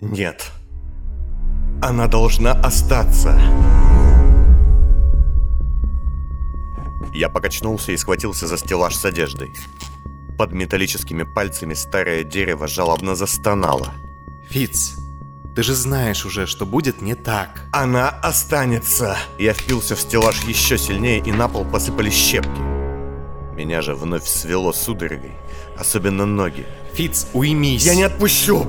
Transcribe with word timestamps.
Нет. 0.00 0.52
Она 1.82 2.06
должна 2.06 2.52
остаться. 2.52 3.36
Я 7.12 7.28
покачнулся 7.28 7.90
и 7.90 7.96
схватился 7.96 8.46
за 8.46 8.58
стеллаж 8.58 8.94
с 8.94 9.04
одеждой. 9.04 9.52
Под 10.38 10.52
металлическими 10.52 11.24
пальцами 11.24 11.74
старое 11.74 12.22
дерево 12.22 12.68
жалобно 12.68 13.16
застонало. 13.16 13.92
Фиц, 14.48 14.96
ты 15.56 15.64
же 15.64 15.74
знаешь 15.74 16.24
уже, 16.24 16.46
что 16.46 16.64
будет 16.64 17.02
не 17.02 17.16
так. 17.16 17.64
Она 17.72 18.08
останется. 18.08 19.16
Я 19.36 19.52
впился 19.52 19.96
в 19.96 20.00
стеллаж 20.00 20.44
еще 20.44 20.78
сильнее, 20.78 21.18
и 21.18 21.32
на 21.32 21.48
пол 21.48 21.64
посыпались 21.64 22.14
щепки. 22.14 22.60
Меня 23.56 23.82
же 23.82 23.96
вновь 23.96 24.28
свело 24.28 24.72
судорогой, 24.72 25.32
особенно 25.76 26.24
ноги. 26.24 26.66
Фиц, 26.94 27.26
уймись. 27.32 27.84
Я 27.84 27.96
не 27.96 28.04
отпущу! 28.04 28.64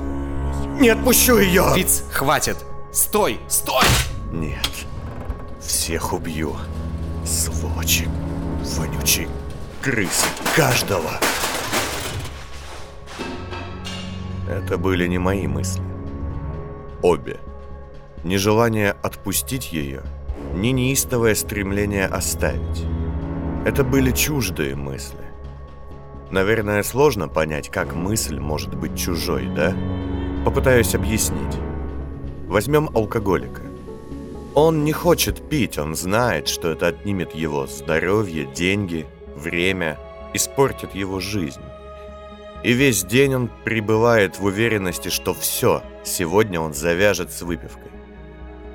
Не 0.80 0.88
отпущу 0.88 1.36
ее! 1.36 1.64
Фиц, 1.74 2.04
хватит. 2.10 2.56
Стой, 2.90 3.38
стой! 3.48 3.84
Нет. 4.32 4.66
Всех 5.60 6.14
убью. 6.14 6.56
Сволочи. 7.22 8.08
Вонючие 8.78 9.28
крысы. 9.82 10.26
Каждого. 10.56 11.10
Это 14.48 14.78
были 14.78 15.06
не 15.06 15.18
мои 15.18 15.46
мысли. 15.46 15.82
Обе. 17.02 17.40
Нежелание 18.24 18.92
отпустить 19.02 19.72
ее, 19.72 20.02
ни 20.54 20.68
неистовое 20.68 21.34
стремление 21.34 22.06
оставить. 22.06 22.86
Это 23.66 23.84
были 23.84 24.12
чуждые 24.12 24.76
мысли. 24.76 25.18
Наверное, 26.30 26.82
сложно 26.82 27.28
понять, 27.28 27.68
как 27.68 27.94
мысль 27.94 28.38
может 28.38 28.74
быть 28.74 28.98
чужой, 28.98 29.46
да? 29.46 29.74
Попытаюсь 30.44 30.94
объяснить. 30.94 31.58
Возьмем 32.46 32.88
алкоголика. 32.94 33.60
Он 34.54 34.84
не 34.84 34.92
хочет 34.92 35.46
пить, 35.50 35.78
он 35.78 35.94
знает, 35.94 36.48
что 36.48 36.70
это 36.70 36.86
отнимет 36.86 37.34
его 37.34 37.66
здоровье, 37.66 38.46
деньги, 38.46 39.06
время, 39.36 39.98
испортит 40.32 40.94
его 40.94 41.20
жизнь. 41.20 41.60
И 42.62 42.72
весь 42.72 43.04
день 43.04 43.34
он 43.34 43.50
пребывает 43.64 44.38
в 44.38 44.44
уверенности, 44.44 45.10
что 45.10 45.34
все, 45.34 45.82
сегодня 46.04 46.58
он 46.58 46.72
завяжет 46.72 47.30
с 47.30 47.42
выпивкой. 47.42 47.90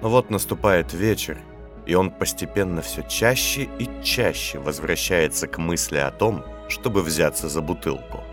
Но 0.03 0.09
вот 0.09 0.29
наступает 0.29 0.93
вечер, 0.93 1.39
и 1.87 1.95
он 1.95 2.11
постепенно 2.11 2.83
все 2.83 3.01
чаще 3.09 3.67
и 3.79 3.89
чаще 4.03 4.59
возвращается 4.59 5.47
к 5.47 5.57
мысли 5.57 5.97
о 5.97 6.11
том, 6.11 6.43
чтобы 6.69 7.01
взяться 7.01 7.49
за 7.49 7.61
бутылку. 7.61 8.23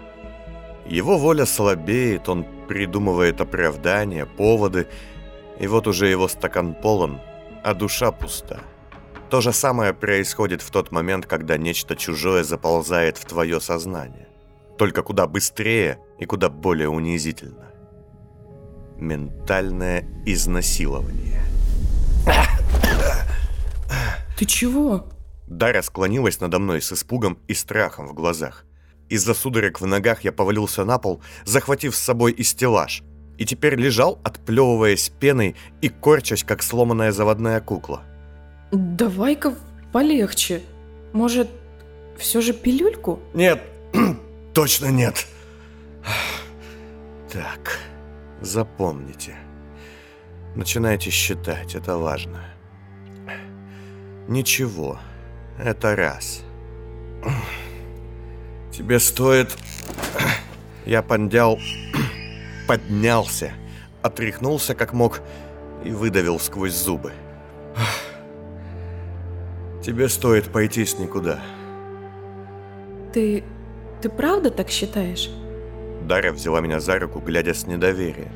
Его 0.87 1.17
воля 1.17 1.47
слабеет, 1.47 2.29
он 2.29 2.45
придумывает 2.69 3.41
оправдания, 3.41 4.27
поводы, 4.27 4.87
и 5.59 5.67
вот 5.67 5.87
уже 5.87 6.09
его 6.09 6.29
стакан 6.29 6.75
полон, 6.75 7.21
а 7.63 7.75
душа 7.75 8.11
пуста. 8.13 8.61
То 9.31 9.41
же 9.41 9.53
самое 9.53 9.95
происходит 9.95 10.63
в 10.63 10.71
тот 10.71 10.93
момент, 10.93 11.27
когда 11.27 11.57
нечто 11.57 11.97
чужое 11.97 12.45
заползает 12.45 13.17
в 13.17 13.25
твое 13.25 13.61
сознание 13.61 14.29
только 14.83 15.05
куда 15.05 15.29
быстрее 15.29 16.01
и 16.19 16.25
куда 16.25 16.49
более 16.49 16.89
унизительно. 16.89 17.71
Ментальное 18.97 20.05
изнасилование. 20.27 21.41
Ты 24.37 24.45
чего? 24.45 25.09
Дарья 25.47 25.83
склонилась 25.83 26.41
надо 26.41 26.59
мной 26.59 26.83
с 26.83 26.93
испугом 26.93 27.39
и 27.47 27.55
страхом 27.55 28.09
в 28.09 28.13
глазах. 28.13 28.65
Из-за 29.13 29.35
судорог 29.35 29.79
в 29.79 29.85
ногах 29.85 30.25
я 30.25 30.33
повалился 30.33 30.87
на 30.87 30.97
пол, 30.97 31.21
захватив 31.45 31.95
с 31.95 31.99
собой 31.99 32.33
и 32.33 32.43
стеллаж, 32.43 33.03
и 33.37 33.45
теперь 33.45 33.75
лежал, 33.75 34.19
отплевываясь 34.25 35.11
пеной 35.21 35.55
и 35.83 35.91
корчась, 35.91 36.43
как 36.43 36.63
сломанная 36.63 37.13
заводная 37.13 37.61
кукла. 37.61 38.05
Давай-ка 38.71 39.55
полегче. 39.93 40.63
Может, 41.13 41.51
все 42.17 42.41
же 42.41 42.55
пилюльку? 42.55 43.21
Нет, 43.35 43.63
Точно 44.55 44.87
нет. 44.87 45.27
Так, 47.31 47.81
запомните. 48.41 49.37
Начинайте 50.55 51.11
считать, 51.11 51.75
это 51.75 51.99
важно. 51.99 52.47
Ничего, 54.27 54.99
это 55.59 55.97
раз. 55.97 56.43
Тебе 58.73 58.99
стоит... 58.99 59.57
Я 60.85 61.03
пондял... 61.03 61.59
Поднялся, 62.67 63.53
отряхнулся 64.03 64.75
как 64.75 64.93
мог 64.93 65.21
и 65.85 65.91
выдавил 65.91 66.39
сквозь 66.39 66.75
зубы. 66.75 67.13
Тебе 69.83 70.09
стоит 70.09 70.51
пойти 70.51 70.85
с 70.85 70.99
никуда. 70.99 71.41
Ты 73.13 73.45
ты 74.03 74.09
правда 74.09 74.51
так 74.51 74.69
считаешь? 74.69 75.31
Дарья 76.03 76.33
взяла 76.33 76.61
меня 76.61 76.81
за 76.81 76.99
руку, 76.99 77.21
глядя 77.21 77.55
с 77.55 77.69
недоверием. 77.69 78.33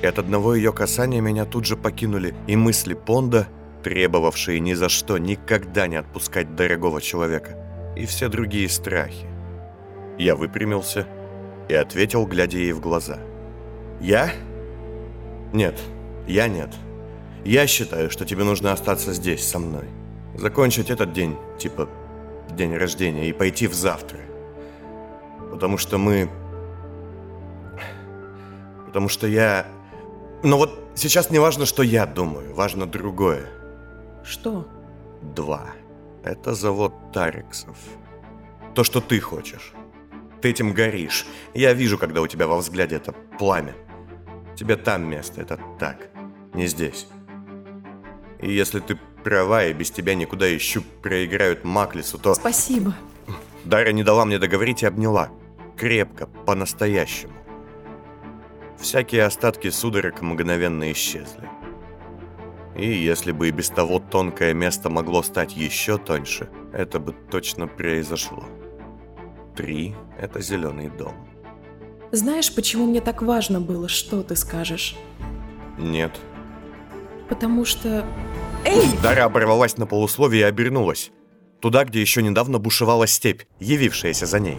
И 0.00 0.06
от 0.06 0.18
одного 0.18 0.54
ее 0.54 0.72
касания 0.72 1.20
меня 1.20 1.44
тут 1.44 1.66
же 1.66 1.76
покинули 1.76 2.34
и 2.46 2.56
мысли 2.56 2.94
Понда, 2.94 3.46
требовавшие 3.82 4.58
ни 4.60 4.72
за 4.72 4.88
что 4.88 5.18
никогда 5.18 5.86
не 5.86 5.96
отпускать 5.96 6.54
дорогого 6.56 7.02
человека, 7.02 7.58
и 7.94 8.06
все 8.06 8.28
другие 8.28 8.70
страхи. 8.70 9.26
Я 10.18 10.34
выпрямился 10.34 11.06
и 11.68 11.74
ответил, 11.74 12.26
глядя 12.26 12.58
ей 12.58 12.72
в 12.72 12.80
глаза. 12.80 13.18
«Я? 14.00 14.30
Нет, 15.52 15.78
я 16.26 16.48
нет. 16.48 16.70
Я 17.44 17.66
считаю, 17.66 18.10
что 18.10 18.24
тебе 18.24 18.44
нужно 18.44 18.72
остаться 18.72 19.12
здесь, 19.12 19.46
со 19.46 19.58
мной. 19.58 19.84
Закончить 20.34 20.90
этот 20.90 21.12
день, 21.12 21.36
типа 21.58 21.88
день 22.50 22.76
рождения, 22.76 23.28
и 23.28 23.32
пойти 23.32 23.66
в 23.66 23.74
завтра. 23.74 24.18
Потому 25.50 25.78
что 25.78 25.98
мы... 25.98 26.28
Потому 28.86 29.08
что 29.08 29.26
я... 29.26 29.66
Но 30.42 30.58
вот 30.58 30.78
сейчас 30.94 31.30
не 31.30 31.38
важно, 31.38 31.66
что 31.66 31.82
я 31.82 32.06
думаю, 32.06 32.54
важно 32.54 32.86
другое. 32.86 33.46
Что? 34.24 34.66
Два. 35.22 35.66
Это 36.24 36.54
завод 36.54 36.92
Тариксов. 37.12 37.76
То, 38.74 38.84
что 38.84 39.00
ты 39.00 39.20
хочешь. 39.20 39.72
Ты 40.46 40.50
этим 40.50 40.74
горишь. 40.74 41.26
Я 41.54 41.72
вижу, 41.72 41.98
когда 41.98 42.22
у 42.22 42.28
тебя 42.28 42.46
во 42.46 42.58
взгляде 42.58 42.94
это 42.94 43.10
пламя. 43.36 43.74
Тебе 44.54 44.76
там 44.76 45.02
место, 45.02 45.40
это 45.40 45.58
так. 45.80 46.08
Не 46.54 46.68
здесь. 46.68 47.08
И 48.40 48.52
если 48.52 48.78
ты 48.78 48.96
права, 49.24 49.64
и 49.64 49.72
без 49.72 49.90
тебя 49.90 50.14
никуда 50.14 50.56
ищу 50.56 50.84
проиграют 51.02 51.64
Маклису, 51.64 52.16
то... 52.16 52.36
Спасибо. 52.36 52.94
Дарья 53.64 53.90
не 53.90 54.04
дала 54.04 54.24
мне 54.24 54.38
договорить 54.38 54.84
и 54.84 54.86
обняла. 54.86 55.30
Крепко, 55.76 56.28
по-настоящему. 56.28 57.34
Всякие 58.78 59.24
остатки 59.24 59.68
судорог 59.70 60.22
мгновенно 60.22 60.92
исчезли. 60.92 61.50
И 62.76 62.86
если 62.86 63.32
бы 63.32 63.48
и 63.48 63.50
без 63.50 63.68
того 63.68 63.98
тонкое 63.98 64.54
место 64.54 64.90
могло 64.90 65.24
стать 65.24 65.56
еще 65.56 65.98
тоньше, 65.98 66.48
это 66.72 67.00
бы 67.00 67.16
точно 67.32 67.66
произошло. 67.66 68.44
Три– 69.56 69.94
это 70.20 70.42
зеленый 70.42 70.90
дом. 70.90 71.14
Знаешь, 72.12 72.54
почему 72.54 72.86
мне 72.86 73.00
так 73.00 73.22
важно 73.22 73.60
было, 73.60 73.88
что 73.88 74.22
ты 74.22 74.36
скажешь? 74.36 74.96
Нет. 75.78 76.12
Потому 77.28 77.64
что... 77.64 78.06
Эй! 78.64 78.86
Дарья 79.02 79.24
оборвалась 79.24 79.78
на 79.78 79.86
полусловие 79.86 80.42
и 80.42 80.44
обернулась. 80.44 81.10
Туда, 81.60 81.84
где 81.84 82.00
еще 82.00 82.22
недавно 82.22 82.58
бушевала 82.58 83.06
степь, 83.06 83.42
явившаяся 83.58 84.26
за 84.26 84.40
ней. 84.40 84.58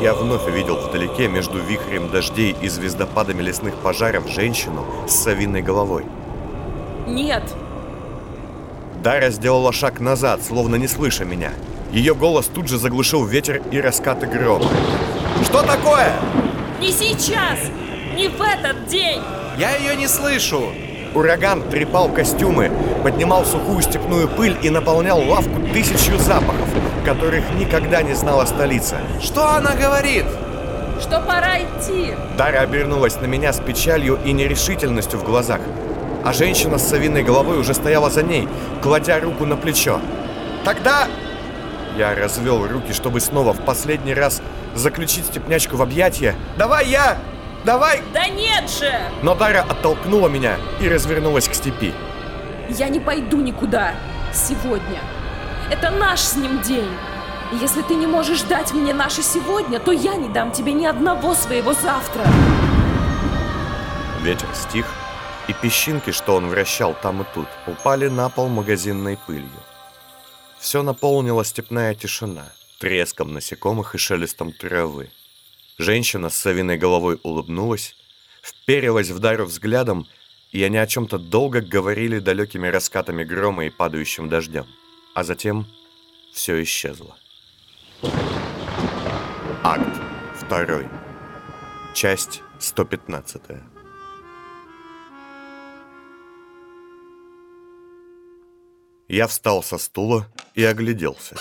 Я 0.00 0.14
вновь 0.14 0.46
увидел 0.46 0.76
вдалеке 0.76 1.28
между 1.28 1.58
вихрем 1.58 2.10
дождей 2.10 2.54
и 2.60 2.68
звездопадами 2.68 3.42
лесных 3.42 3.74
пожаров 3.76 4.28
женщину 4.28 4.86
с 5.08 5.12
совиной 5.12 5.62
головой. 5.62 6.04
Нет! 7.06 7.42
Дарья 9.02 9.30
сделала 9.30 9.72
шаг 9.72 10.00
назад, 10.00 10.42
словно 10.42 10.76
не 10.76 10.86
слыша 10.86 11.24
меня. 11.24 11.52
Ее 11.92 12.14
голос 12.14 12.46
тут 12.46 12.68
же 12.68 12.78
заглушил 12.78 13.24
ветер 13.24 13.62
и 13.72 13.80
раскаты 13.80 14.26
грома. 14.26 14.66
Что 15.44 15.62
такое? 15.62 16.12
Не 16.80 16.92
сейчас! 16.92 17.58
Не 18.14 18.28
в 18.28 18.40
этот 18.40 18.86
день! 18.86 19.20
Я 19.58 19.76
ее 19.76 19.96
не 19.96 20.06
слышу! 20.06 20.72
Ураган 21.14 21.62
трепал 21.68 22.08
костюмы, 22.08 22.70
поднимал 23.02 23.44
сухую 23.44 23.82
степную 23.82 24.28
пыль 24.28 24.56
и 24.62 24.70
наполнял 24.70 25.20
лавку 25.20 25.60
тысячью 25.72 26.16
запахов, 26.18 26.68
которых 27.04 27.42
никогда 27.58 28.02
не 28.02 28.14
знала 28.14 28.44
столица. 28.44 28.98
Что 29.20 29.48
она 29.48 29.74
говорит? 29.74 30.26
Что 31.00 31.20
пора 31.20 31.58
идти. 31.58 32.14
Дарья 32.38 32.60
обернулась 32.60 33.20
на 33.20 33.26
меня 33.26 33.52
с 33.52 33.58
печалью 33.58 34.20
и 34.24 34.32
нерешительностью 34.32 35.18
в 35.18 35.24
глазах. 35.24 35.60
А 36.24 36.32
женщина 36.32 36.78
с 36.78 36.88
совиной 36.88 37.24
головой 37.24 37.58
уже 37.58 37.74
стояла 37.74 38.10
за 38.10 38.22
ней, 38.22 38.46
кладя 38.80 39.18
руку 39.18 39.44
на 39.44 39.56
плечо. 39.56 40.00
Тогда... 40.64 41.08
Я 41.96 42.14
развел 42.14 42.66
руки, 42.66 42.92
чтобы 42.92 43.20
снова 43.20 43.52
в 43.52 43.64
последний 43.64 44.14
раз 44.14 44.42
заключить 44.74 45.26
степнячку 45.26 45.76
в 45.76 45.82
объятия. 45.82 46.34
«Давай 46.56 46.88
я!» 46.88 47.18
давай! 47.64 48.02
Да 48.12 48.28
нет 48.28 48.70
же! 48.70 48.92
Но 49.22 49.34
Дара 49.34 49.64
оттолкнула 49.68 50.28
меня 50.28 50.56
и 50.80 50.88
развернулась 50.88 51.48
к 51.48 51.54
степи. 51.54 51.92
Я 52.68 52.88
не 52.88 53.00
пойду 53.00 53.40
никуда 53.40 53.94
сегодня. 54.32 55.00
Это 55.70 55.90
наш 55.90 56.20
с 56.20 56.36
ним 56.36 56.60
день. 56.62 56.90
И 57.52 57.56
если 57.56 57.82
ты 57.82 57.94
не 57.94 58.06
можешь 58.06 58.42
дать 58.42 58.72
мне 58.72 58.94
наше 58.94 59.22
сегодня, 59.22 59.80
то 59.80 59.90
я 59.90 60.14
не 60.14 60.28
дам 60.28 60.52
тебе 60.52 60.72
ни 60.72 60.86
одного 60.86 61.34
своего 61.34 61.72
завтра. 61.72 62.24
Ветер 64.22 64.48
стих, 64.54 64.86
и 65.48 65.52
песчинки, 65.52 66.12
что 66.12 66.36
он 66.36 66.48
вращал 66.48 66.94
там 67.02 67.22
и 67.22 67.24
тут, 67.34 67.48
упали 67.66 68.08
на 68.08 68.28
пол 68.28 68.48
магазинной 68.48 69.18
пылью. 69.26 69.48
Все 70.60 70.82
наполнила 70.82 71.42
степная 71.42 71.94
тишина, 71.94 72.52
треском 72.78 73.32
насекомых 73.32 73.94
и 73.94 73.98
шелестом 73.98 74.52
травы. 74.52 75.10
Женщина 75.78 76.28
с 76.28 76.36
совиной 76.36 76.76
головой 76.76 77.18
улыбнулась, 77.22 77.96
вперилась 78.42 79.08
в 79.08 79.18
Дару 79.18 79.46
взглядом, 79.46 80.06
и 80.52 80.62
они 80.62 80.76
о 80.76 80.86
чем-то 80.86 81.18
долго 81.18 81.62
говорили 81.62 82.18
далекими 82.18 82.68
раскатами 82.68 83.24
грома 83.24 83.64
и 83.64 83.70
падающим 83.70 84.28
дождем. 84.28 84.66
А 85.14 85.24
затем 85.24 85.66
все 86.34 86.62
исчезло. 86.62 87.16
Акт 89.62 90.00
2. 90.48 90.82
Часть 91.94 92.42
115. 92.58 93.69
Я 99.10 99.26
встал 99.26 99.64
со 99.64 99.76
стула 99.76 100.26
и 100.54 100.64
огляделся. 100.64 101.36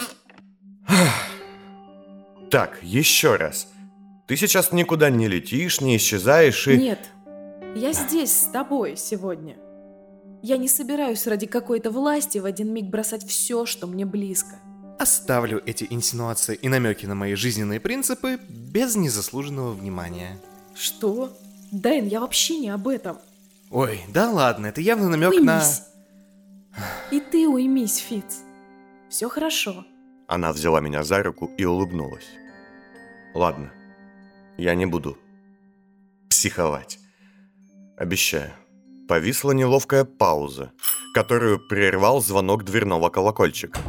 Так, 2.50 2.80
еще 2.81 3.36
раз. 3.36 3.68
Ты 4.27 4.36
сейчас 4.36 4.71
никуда 4.71 5.12
не 5.12 5.27
летишь, 5.27 5.81
не 5.81 5.98
исчезаешь 5.98 6.68
и... 6.68 6.77
Нет, 6.77 7.12
я 7.75 7.94
здесь 7.94 8.36
с 8.36 8.45
тобой 8.45 8.98
сегодня. 8.98 9.56
Я 10.42 10.57
не 10.57 10.68
собираюсь 10.68 11.27
ради 11.27 11.45
какой-то 11.45 11.92
власти 11.92 12.39
в 12.39 12.45
один 12.45 12.74
миг 12.74 12.86
бросать 12.86 13.24
все, 13.24 13.68
что 13.68 13.86
мне 13.86 14.04
близко. 14.04 14.56
Оставлю 14.98 15.62
эти 15.63 15.86
инсинуации 15.92 16.56
и 16.56 16.69
намеки 16.69 17.06
на 17.06 17.13
мои 17.13 17.36
жизненные 17.36 17.80
принципы 17.80 18.39
без 18.50 18.95
незаслуженного 18.95 19.74
внимания. 19.74 20.39
Что? 20.74 21.38
Дайн, 21.71 22.07
я 22.07 22.21
вообще 22.21 22.57
не 22.57 22.69
об 22.69 22.88
этом. 22.88 23.19
Ой, 23.69 24.01
да 24.07 24.31
ладно, 24.31 24.66
это 24.66 24.81
явно 24.81 25.07
намек 25.07 25.39
на... 25.44 25.63
И 27.12 27.20
ты 27.20 27.48
уймись, 27.48 27.98
Фиц. 27.98 28.44
Все 29.10 29.30
хорошо. 29.30 29.86
Она 30.28 30.54
взяла 30.54 30.80
меня 30.80 31.04
за 31.04 31.24
руку 31.24 31.50
и 31.58 31.66
улыбнулась. 31.66 32.28
Ладно, 33.34 33.72
я 34.58 34.76
не 34.76 34.86
буду 34.86 35.18
психовать. 36.30 37.00
Обещаю. 37.98 38.52
Повисла 39.08 39.52
неловкая 39.52 40.06
пауза, 40.06 40.72
которую 41.14 41.60
прервал 41.68 42.22
звонок 42.22 42.64
дверного 42.64 43.10
колокольчика. 43.10 43.80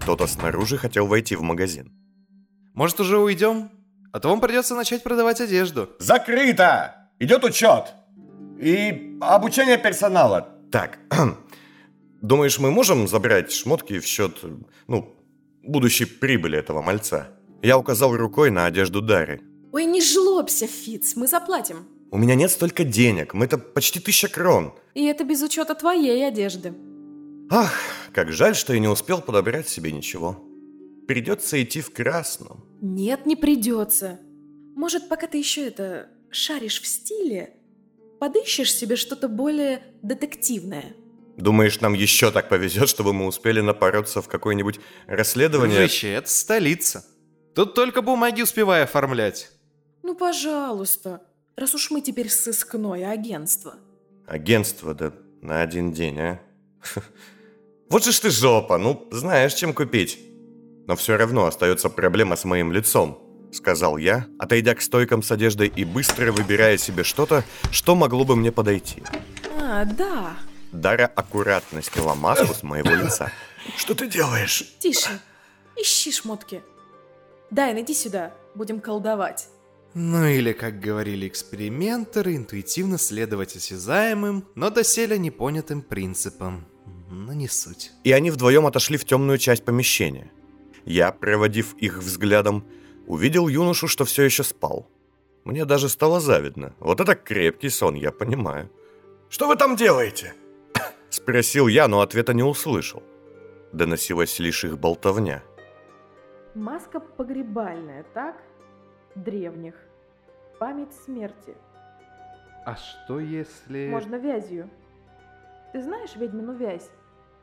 Кто-то 0.00 0.26
снаружи 0.26 0.78
хотел 0.78 1.06
войти 1.06 1.34
в 1.34 1.42
магазин. 1.42 1.92
Может, 2.74 3.00
уже 3.00 3.18
уйдем? 3.18 3.70
А 4.12 4.20
то 4.20 4.28
вам 4.28 4.40
придется 4.40 4.74
начать 4.74 5.02
продавать 5.02 5.40
одежду. 5.40 5.90
Закрыто! 5.98 7.10
Идет 7.18 7.44
учет! 7.44 7.94
И 8.60 9.18
обучение 9.20 9.78
персонала. 9.78 10.48
Так, 10.70 10.98
думаешь, 12.20 12.58
мы 12.58 12.70
можем 12.70 13.08
забрать 13.08 13.52
шмотки 13.52 13.98
в 13.98 14.06
счет, 14.06 14.38
ну, 14.86 15.14
будущей 15.62 16.04
прибыли 16.04 16.58
этого 16.58 16.82
мальца? 16.82 17.28
Я 17.62 17.78
указал 17.78 18.16
рукой 18.16 18.50
на 18.50 18.66
одежду 18.66 19.00
Дары. 19.00 19.40
Ой, 19.72 19.84
не 19.84 20.00
жлобся, 20.00 20.66
Фиц, 20.66 21.16
мы 21.16 21.26
заплатим. 21.26 21.86
У 22.10 22.16
меня 22.16 22.34
нет 22.34 22.50
столько 22.50 22.84
денег, 22.84 23.34
мы 23.34 23.44
это 23.44 23.58
почти 23.58 24.00
тысяча 24.00 24.28
крон. 24.28 24.72
И 24.94 25.04
это 25.04 25.24
без 25.24 25.42
учета 25.42 25.74
твоей 25.74 26.26
одежды. 26.26 26.72
Ах, 27.50 27.74
как 28.12 28.32
жаль, 28.32 28.54
что 28.54 28.72
я 28.72 28.78
не 28.78 28.88
успел 28.88 29.20
подобрать 29.20 29.68
себе 29.68 29.92
ничего. 29.92 30.42
Придется 31.06 31.62
идти 31.62 31.80
в 31.80 31.92
красном. 31.92 32.64
Нет, 32.80 33.26
не 33.26 33.36
придется. 33.36 34.20
Может, 34.74 35.08
пока 35.08 35.26
ты 35.26 35.38
еще 35.38 35.66
это 35.66 36.08
шаришь 36.30 36.80
в 36.80 36.86
стиле, 36.86 37.54
подыщешь 38.20 38.74
себе 38.74 38.96
что-то 38.96 39.28
более 39.28 39.82
детективное. 40.02 40.94
Думаешь, 41.38 41.80
нам 41.80 41.94
еще 41.94 42.32
так 42.32 42.48
повезет, 42.48 42.88
чтобы 42.88 43.12
мы 43.12 43.26
успели 43.26 43.60
напороться 43.60 44.20
в 44.20 44.28
какое-нибудь 44.28 44.80
расследование? 45.06 45.78
Дружище, 45.78 46.12
это 46.12 46.28
столица. 46.28 47.04
Тут 47.54 47.74
только 47.74 48.02
бумаги 48.02 48.42
успевай 48.42 48.82
оформлять. 48.82 49.48
Ну, 50.02 50.16
пожалуйста, 50.16 51.22
раз 51.56 51.74
уж 51.74 51.90
мы 51.90 52.00
теперь 52.00 52.28
сыскное 52.28 53.10
агентство. 53.10 53.74
Агентство, 54.26 54.94
да 54.94 55.12
на 55.40 55.62
один 55.62 55.92
день, 55.92 56.18
а? 56.18 56.40
Вот 57.90 58.04
же 58.04 58.12
ж 58.12 58.18
ты 58.18 58.30
жопа, 58.30 58.76
ну, 58.76 59.08
знаешь, 59.10 59.54
чем 59.54 59.72
купить. 59.72 60.18
Но 60.86 60.96
все 60.96 61.16
равно 61.16 61.46
остается 61.46 61.88
проблема 61.88 62.36
с 62.36 62.44
моим 62.44 62.70
лицом, 62.72 63.18
сказал 63.52 63.96
я, 63.96 64.26
отойдя 64.38 64.74
к 64.74 64.82
стойкам 64.82 65.22
с 65.22 65.30
одеждой 65.30 65.68
и 65.68 65.84
быстро 65.84 66.32
выбирая 66.32 66.76
себе 66.76 67.04
что-то, 67.04 67.44
что 67.70 67.94
могло 67.94 68.24
бы 68.24 68.36
мне 68.36 68.52
подойти. 68.52 69.02
А, 69.58 69.84
да. 69.84 70.36
Дара 70.72 71.06
аккуратно 71.06 71.82
сняла 71.82 72.14
маску 72.14 72.54
с 72.54 72.62
моего 72.62 72.90
лица. 72.90 73.32
Что 73.76 73.94
ты 73.94 74.06
делаешь? 74.06 74.64
Тише. 74.78 75.20
Ищи 75.76 76.12
шмотки. 76.12 76.62
Дай, 77.50 77.80
иди 77.80 77.94
сюда. 77.94 78.32
Будем 78.54 78.80
колдовать. 78.80 79.48
Ну 79.94 80.26
или, 80.26 80.52
как 80.52 80.80
говорили 80.80 81.26
экспериментеры, 81.26 82.36
интуитивно 82.36 82.98
следовать 82.98 83.56
осязаемым, 83.56 84.46
но 84.54 84.70
доселе 84.70 85.18
непонятым 85.18 85.82
принципам. 85.82 86.66
Но 87.10 87.32
не 87.32 87.48
суть. 87.48 87.90
И 88.04 88.12
они 88.12 88.30
вдвоем 88.30 88.66
отошли 88.66 88.98
в 88.98 89.04
темную 89.04 89.38
часть 89.38 89.64
помещения. 89.64 90.30
Я, 90.84 91.10
проводив 91.10 91.74
их 91.74 91.98
взглядом, 91.98 92.66
увидел 93.06 93.48
юношу, 93.48 93.88
что 93.88 94.04
все 94.04 94.24
еще 94.24 94.44
спал. 94.44 94.86
Мне 95.44 95.64
даже 95.64 95.88
стало 95.88 96.20
завидно. 96.20 96.74
Вот 96.78 97.00
это 97.00 97.14
крепкий 97.14 97.70
сон, 97.70 97.94
я 97.94 98.12
понимаю. 98.12 98.70
«Что 99.30 99.46
вы 99.46 99.56
там 99.56 99.76
делаете?» 99.76 100.34
Спросил 101.10 101.68
я, 101.68 101.88
но 101.88 102.00
ответа 102.00 102.34
не 102.34 102.42
услышал. 102.42 103.02
Доносилась 103.72 104.38
лишь 104.38 104.64
их 104.64 104.78
болтовня. 104.78 105.42
Маска 106.54 107.00
погребальная, 107.00 108.04
так? 108.14 108.42
Древних. 109.14 109.74
Память 110.58 110.92
смерти. 110.92 111.54
А 112.64 112.76
что 112.76 113.20
если... 113.20 113.88
Можно 113.88 114.16
вязью. 114.16 114.68
Ты 115.72 115.82
знаешь 115.82 116.16
ведьмину 116.16 116.54
вязь? 116.54 116.90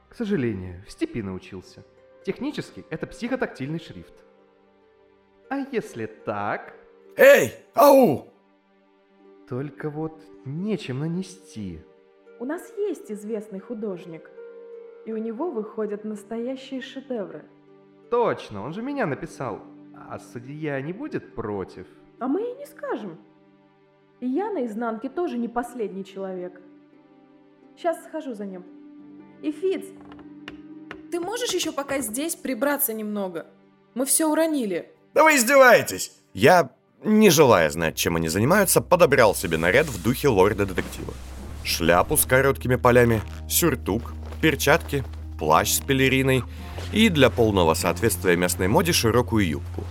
К 0.10 0.16
сожалению, 0.16 0.84
в 0.86 0.92
степи 0.92 1.22
научился. 1.22 1.84
Технически 2.26 2.86
это 2.90 3.08
психотактильный 3.08 3.80
шрифт. 3.80 4.14
А 5.50 5.58
если 5.72 6.08
так, 6.08 6.74
«Эй, 7.18 7.54
ау!» 7.76 8.36
только 9.48 9.90
вот 9.90 10.20
нечем 10.44 11.00
нанести. 11.00 11.82
У 12.38 12.46
нас 12.46 12.62
есть 12.78 13.12
известный 13.12 13.60
художник. 13.60 14.30
И 15.06 15.14
у 15.14 15.18
него 15.18 15.52
выходят 15.52 16.04
настоящие 16.04 16.82
шедевры. 16.82 17.46
Точно, 18.12 18.64
он 18.64 18.74
же 18.74 18.82
меня 18.82 19.06
написал. 19.06 19.62
А 20.10 20.20
судья 20.20 20.82
не 20.82 20.92
будет 20.92 21.34
против? 21.34 21.88
А 22.20 22.28
мы 22.28 22.42
и 22.42 22.56
не 22.56 22.66
скажем. 22.66 23.18
И 24.20 24.28
я 24.28 24.52
на 24.52 24.66
изнанке 24.66 25.10
тоже 25.10 25.38
не 25.38 25.48
последний 25.48 26.04
человек. 26.04 26.62
Сейчас 27.78 28.04
схожу 28.04 28.34
за 28.34 28.46
ним. 28.46 28.66
И 29.42 29.52
Фиц, 29.52 29.86
ты 31.12 31.20
можешь 31.20 31.54
еще 31.54 31.72
пока 31.72 32.00
здесь 32.00 32.36
прибраться 32.36 32.94
немного? 32.94 33.48
Мы 33.94 34.06
все 34.06 34.26
уронили. 34.26 34.92
Да 35.14 35.24
вы 35.24 35.36
издеваетесь! 35.36 36.12
Я, 36.34 36.72
не 37.02 37.30
желая 37.30 37.70
знать, 37.70 37.96
чем 37.96 38.18
они 38.18 38.28
занимаются, 38.28 38.82
подобрал 38.82 39.36
себе 39.36 39.58
наряд 39.58 39.86
в 39.88 40.04
духе 40.04 40.28
лорда-детектива. 40.28 41.14
Шляпу 41.66 42.16
с 42.16 42.26
короткими 42.26 42.76
полями, 42.76 43.22
сюртук, 43.50 44.14
перчатки, 44.40 45.04
плащ 45.40 45.72
с 45.72 45.80
пелериной 45.80 46.44
и 46.94 47.10
для 47.10 47.30
полного 47.30 47.74
соответствия 47.74 48.36
местной 48.36 48.68
моде 48.68 48.94
широкую 48.94 49.48
юбку. 49.48 49.84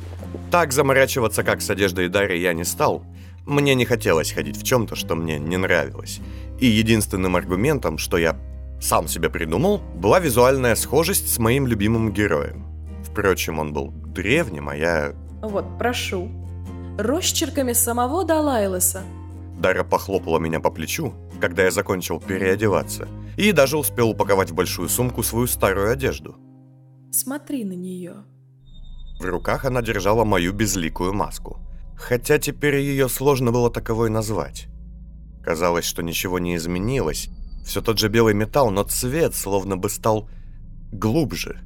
Так 0.53 0.73
заморачиваться, 0.73 1.43
как 1.43 1.61
с 1.61 1.69
одеждой 1.69 2.09
Дарьи, 2.09 2.41
я 2.41 2.53
не 2.53 2.65
стал. 2.65 3.05
Мне 3.45 3.75
не 3.75 3.85
хотелось 3.85 4.33
ходить 4.33 4.57
в 4.57 4.65
чем-то, 4.65 4.95
что 4.95 5.17
мне 5.17 5.39
не 5.39 5.57
нравилось. 5.57 6.21
И 6.61 6.67
единственным 6.67 7.35
аргументом, 7.35 7.99
что 7.99 8.19
я 8.19 8.39
сам 8.81 9.09
себе 9.09 9.29
придумал, 9.29 9.79
была 9.97 10.21
визуальная 10.21 10.77
схожесть 10.77 11.35
с 11.35 11.39
моим 11.39 11.67
любимым 11.67 12.13
героем. 12.13 12.65
Впрочем, 13.03 13.59
он 13.59 13.73
был 13.73 13.91
древним, 13.91 14.69
а 14.69 14.77
я... 14.77 15.13
Вот, 15.43 15.77
прошу. 15.77 16.31
Росчерками 16.99 17.73
самого 17.73 18.25
Далайлеса. 18.25 19.03
Дара 19.65 19.83
похлопала 19.83 20.39
меня 20.39 20.61
по 20.61 20.71
плечу, 20.71 21.15
когда 21.41 21.63
я 21.63 21.71
закончил 21.71 22.21
переодеваться, 22.21 23.09
и 23.39 23.51
даже 23.51 23.79
успел 23.79 24.11
упаковать 24.11 24.51
в 24.51 24.55
большую 24.55 24.91
сумку 24.91 25.23
свою 25.23 25.47
старую 25.47 25.91
одежду. 25.91 26.37
Смотри 27.11 27.65
на 27.65 27.73
нее. 27.73 28.27
В 29.19 29.25
руках 29.25 29.65
она 29.65 29.81
держала 29.81 30.27
мою 30.27 30.53
безликую 30.53 31.15
маску. 31.15 31.61
Хотя 31.97 32.39
теперь 32.39 32.77
ее 32.77 33.09
сложно 33.09 33.53
было 33.53 33.71
таковой 33.71 34.11
назвать. 34.11 34.67
Казалось, 35.43 35.87
что 35.87 36.03
ничего 36.03 36.39
не 36.39 36.57
изменилось. 36.57 37.31
Все 37.65 37.81
тот 37.81 37.99
же 37.99 38.11
белый 38.11 38.35
металл, 38.35 38.71
но 38.71 38.83
цвет 38.83 39.35
словно 39.35 39.79
бы 39.79 39.89
стал 39.89 40.29
глубже. 40.93 41.63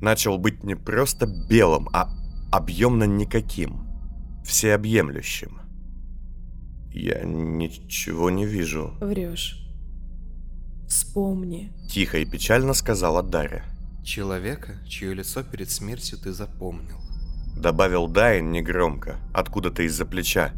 Начал 0.00 0.38
быть 0.38 0.62
не 0.62 0.76
просто 0.76 1.26
белым, 1.26 1.88
а 1.92 2.10
объемно 2.52 3.08
никаким. 3.08 3.88
Всеобъемлющим. 4.44 5.63
Я 6.94 7.24
ничего 7.24 8.30
не 8.30 8.46
вижу. 8.46 8.94
Врешь. 9.00 9.58
Вспомни. 10.88 11.72
Тихо 11.90 12.18
и 12.18 12.24
печально 12.24 12.72
сказала 12.72 13.20
Дарья. 13.20 13.64
Человека, 14.04 14.78
чье 14.88 15.12
лицо 15.12 15.42
перед 15.42 15.70
смертью 15.70 16.18
ты 16.18 16.32
запомнил. 16.32 17.00
Добавил 17.56 18.06
Дайн 18.06 18.52
негромко, 18.52 19.16
откуда-то 19.32 19.82
из-за 19.82 20.06
плеча. 20.06 20.52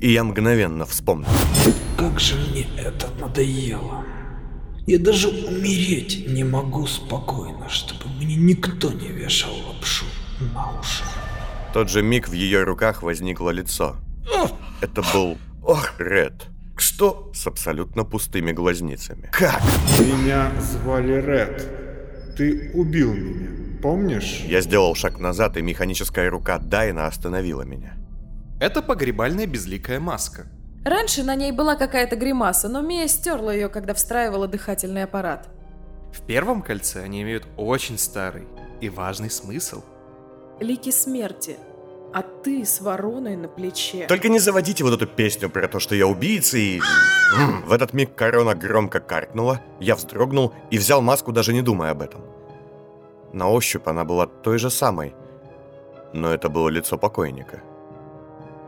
И 0.00 0.10
я 0.10 0.24
мгновенно 0.24 0.86
вспомнил. 0.86 1.28
Как 1.98 2.18
же 2.18 2.36
мне 2.36 2.66
это 2.78 3.10
надоело. 3.20 4.02
Я 4.86 4.98
даже 4.98 5.28
умереть 5.28 6.26
не 6.26 6.42
могу 6.42 6.86
спокойно, 6.86 7.68
чтобы 7.68 8.08
мне 8.16 8.36
никто 8.36 8.90
не 8.90 9.08
вешал 9.08 9.52
лапшу 9.68 10.06
на 10.54 10.80
уши. 10.80 11.04
В 11.68 11.74
тот 11.74 11.90
же 11.90 12.02
миг 12.02 12.28
в 12.28 12.32
ее 12.32 12.62
руках 12.62 13.02
возникло 13.02 13.50
лицо. 13.50 13.96
Это 14.80 15.02
был 15.12 15.36
Ред. 15.98 16.46
Что? 16.76 17.30
С 17.34 17.46
абсолютно 17.46 18.04
пустыми 18.04 18.52
глазницами. 18.52 19.28
Как? 19.32 19.60
Меня 19.98 20.50
звали 20.60 21.20
Ред. 21.20 22.36
Ты 22.36 22.70
убил 22.74 23.12
меня, 23.14 23.80
помнишь? 23.82 24.42
Я 24.46 24.60
сделал 24.60 24.94
шаг 24.94 25.18
назад, 25.18 25.56
и 25.56 25.62
механическая 25.62 26.30
рука 26.30 26.58
Дайна 26.58 27.06
остановила 27.06 27.62
меня. 27.62 27.94
Это 28.60 28.82
погребальная 28.82 29.46
безликая 29.46 30.00
маска. 30.00 30.46
Раньше 30.84 31.22
на 31.22 31.34
ней 31.36 31.52
была 31.52 31.76
какая-то 31.76 32.16
гримаса, 32.16 32.68
но 32.68 32.80
Мия 32.80 33.06
стерла 33.06 33.52
ее, 33.54 33.68
когда 33.68 33.94
встраивала 33.94 34.48
дыхательный 34.48 35.04
аппарат. 35.04 35.48
В 36.12 36.22
первом 36.26 36.62
кольце 36.62 37.02
они 37.02 37.22
имеют 37.22 37.46
очень 37.56 37.98
старый 37.98 38.44
и 38.80 38.88
важный 38.88 39.30
смысл. 39.30 39.82
Лики 40.60 40.90
смерти. 40.90 41.56
А 42.14 42.22
ты 42.22 42.64
с 42.64 42.80
вороной 42.80 43.36
на 43.36 43.48
плече. 43.48 44.06
Только 44.06 44.28
не 44.28 44.38
заводите 44.38 44.84
вот 44.84 44.92
эту 44.94 45.06
песню 45.06 45.48
про 45.48 45.66
то, 45.68 45.80
что 45.80 45.94
я 45.94 46.06
убийца 46.06 46.58
и... 46.58 46.80
В 47.66 47.72
этот 47.72 47.94
миг 47.94 48.14
корона 48.14 48.54
громко 48.54 49.00
каркнула, 49.00 49.60
я 49.80 49.94
вздрогнул 49.96 50.52
и 50.70 50.76
взял 50.76 51.00
маску, 51.00 51.32
даже 51.32 51.54
не 51.54 51.62
думая 51.62 51.92
об 51.92 52.02
этом. 52.02 52.20
На 53.32 53.48
ощупь 53.48 53.88
она 53.88 54.04
была 54.04 54.26
той 54.26 54.58
же 54.58 54.68
самой, 54.68 55.14
но 56.12 56.32
это 56.34 56.50
было 56.50 56.68
лицо 56.68 56.98
покойника. 56.98 57.62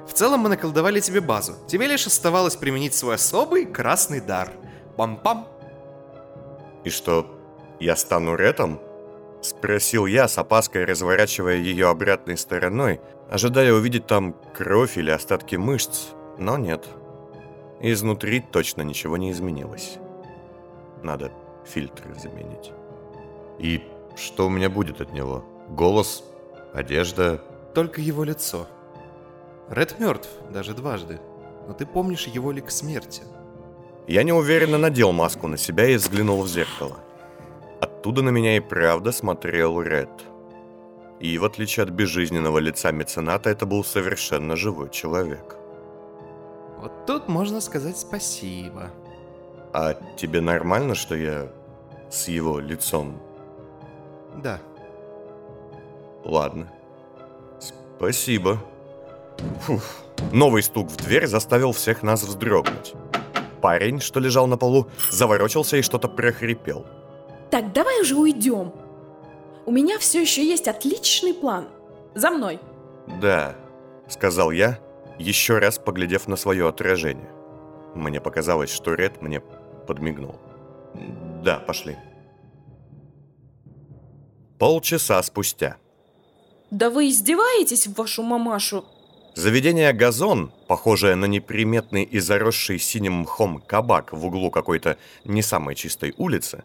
В 0.06 0.12
целом 0.12 0.40
мы 0.40 0.48
наколдовали 0.48 1.00
тебе 1.00 1.20
базу. 1.20 1.54
Тебе 1.66 1.86
лишь 1.86 2.06
оставалось 2.06 2.56
применить 2.56 2.94
свой 2.94 3.16
особый 3.16 3.66
красный 3.66 4.20
дар. 4.20 4.52
Пам-пам. 4.96 5.46
«И 6.84 6.90
что, 6.90 7.26
я 7.80 7.96
стану 7.96 8.36
Ретом?» 8.36 8.80
Спросил 9.40 10.06
я, 10.06 10.26
с 10.26 10.38
опаской 10.38 10.86
разворачивая 10.86 11.56
ее 11.56 11.90
обратной 11.90 12.38
стороной, 12.38 13.00
ожидая 13.30 13.72
увидеть 13.72 14.06
там 14.06 14.34
кровь 14.54 14.98
или 14.98 15.10
остатки 15.10 15.56
мышц, 15.56 16.08
но 16.38 16.56
нет. 16.56 16.86
Изнутри 17.80 18.40
точно 18.40 18.82
ничего 18.82 19.16
не 19.16 19.30
изменилось. 19.30 19.98
Надо 21.02 21.32
фильтры 21.66 22.14
заменить. 22.14 22.72
И 23.58 23.82
что 24.16 24.46
у 24.46 24.50
меня 24.50 24.70
будет 24.70 25.00
от 25.00 25.12
него? 25.12 25.44
Голос? 25.68 26.24
Одежда? 26.72 27.42
Только 27.74 28.00
его 28.00 28.24
лицо. 28.24 28.66
Ред 29.68 29.98
мертв, 29.98 30.28
даже 30.50 30.74
дважды. 30.74 31.20
Но 31.66 31.74
ты 31.74 31.86
помнишь 31.86 32.26
его 32.26 32.52
лик 32.52 32.70
смерти. 32.70 33.22
Я 34.06 34.22
неуверенно 34.22 34.76
надел 34.76 35.12
маску 35.12 35.48
на 35.48 35.56
себя 35.56 35.86
и 35.86 35.96
взглянул 35.96 36.42
в 36.42 36.48
зеркало. 36.48 36.98
Оттуда 37.80 38.22
на 38.22 38.28
меня 38.28 38.56
и 38.56 38.60
правда 38.60 39.12
смотрел 39.12 39.80
Ред. 39.80 40.10
И 41.20 41.38
в 41.38 41.44
отличие 41.44 41.84
от 41.84 41.90
безжизненного 41.90 42.58
лица 42.58 42.90
мецената, 42.92 43.50
это 43.50 43.66
был 43.66 43.84
совершенно 43.84 44.56
живой 44.56 44.90
человек. 44.90 45.56
Вот 46.78 47.06
тут 47.06 47.28
можно 47.28 47.60
сказать 47.60 47.96
спасибо. 47.96 48.90
А 49.72 49.94
тебе 50.16 50.40
нормально, 50.40 50.94
что 50.94 51.14
я 51.14 51.48
с 52.10 52.28
его 52.28 52.58
лицом? 52.58 53.20
Да. 54.42 54.60
Ладно. 56.24 56.70
Спасибо. 57.58 58.58
Фух. 59.62 59.82
Новый 60.32 60.62
стук 60.62 60.90
в 60.90 60.96
дверь 60.96 61.26
заставил 61.26 61.72
всех 61.72 62.02
нас 62.02 62.22
вздрогнуть. 62.22 62.94
Парень, 63.60 64.00
что 64.00 64.20
лежал 64.20 64.46
на 64.46 64.56
полу, 64.56 64.88
заворочился 65.10 65.76
и 65.76 65.82
что-то 65.82 66.08
прохрипел. 66.08 66.86
Так, 67.50 67.72
давай 67.72 68.00
уже 68.02 68.14
уйдем. 68.14 68.72
У 69.66 69.72
меня 69.72 69.98
все 69.98 70.20
еще 70.20 70.46
есть 70.46 70.68
отличный 70.68 71.34
план. 71.34 71.68
За 72.14 72.30
мной. 72.30 72.60
«Да»,— 73.20 73.56
сказал 74.08 74.50
я, 74.50 74.78
еще 75.18 75.58
раз 75.58 75.78
поглядев 75.78 76.28
на 76.28 76.36
свое 76.36 76.68
отражение. 76.68 77.30
Мне 77.94 78.20
показалось, 78.20 78.70
что 78.70 78.94
Ред 78.94 79.22
мне 79.22 79.40
подмигнул. 79.86 80.36
«Да, 81.42 81.58
пошли». 81.58 81.96
Полчаса 84.58 85.22
спустя. 85.22 85.76
Да 86.70 86.88
вы 86.88 87.08
издеваетесь 87.08 87.86
в 87.86 87.94
вашу 87.94 88.22
мамашу? 88.22 88.84
Заведение 89.34 89.92
«Газон», 89.92 90.52
похожее 90.68 91.16
на 91.16 91.24
неприметный 91.24 92.04
и 92.04 92.20
заросший 92.20 92.78
синим 92.78 93.14
мхом 93.20 93.60
кабак 93.60 94.12
в 94.12 94.24
углу 94.24 94.50
какой-то 94.50 94.96
не 95.24 95.42
самой 95.42 95.74
чистой 95.74 96.14
улицы, 96.16 96.62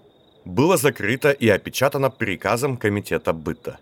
было 0.49 0.77
закрыто 0.77 1.31
и 1.31 1.47
опечатано 1.47 2.09
приказом 2.09 2.77
комитета 2.77 3.33
быта. 3.33 3.79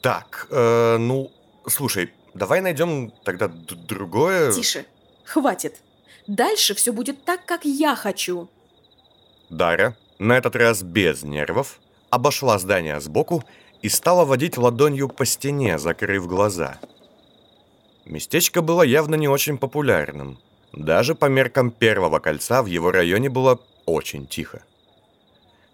Так, 0.00 0.46
э, 0.50 0.96
ну, 0.98 1.30
слушай, 1.66 2.10
давай 2.34 2.60
найдем 2.60 3.12
тогда 3.24 3.48
другое... 3.48 4.52
Тише. 4.52 4.86
Хватит. 5.24 5.80
Дальше 6.26 6.74
все 6.74 6.92
будет 6.92 7.24
так, 7.24 7.44
как 7.46 7.64
я 7.64 7.96
хочу. 7.96 8.48
Дарья, 9.50 9.96
на 10.18 10.36
этот 10.36 10.56
раз 10.56 10.82
без 10.82 11.22
нервов, 11.22 11.80
обошла 12.10 12.58
здание 12.58 13.00
сбоку 13.00 13.44
и 13.82 13.88
стала 13.88 14.24
водить 14.24 14.56
ладонью 14.56 15.08
по 15.08 15.24
стене, 15.24 15.78
закрыв 15.78 16.26
глаза. 16.26 16.78
Местечко 18.04 18.62
было 18.62 18.82
явно 18.82 19.16
не 19.16 19.28
очень 19.28 19.58
популярным. 19.58 20.38
Даже 20.72 21.14
по 21.14 21.26
меркам 21.26 21.70
первого 21.70 22.18
кольца 22.18 22.62
в 22.62 22.66
его 22.66 22.90
районе 22.90 23.28
было 23.28 23.60
очень 23.84 24.26
тихо. 24.26 24.62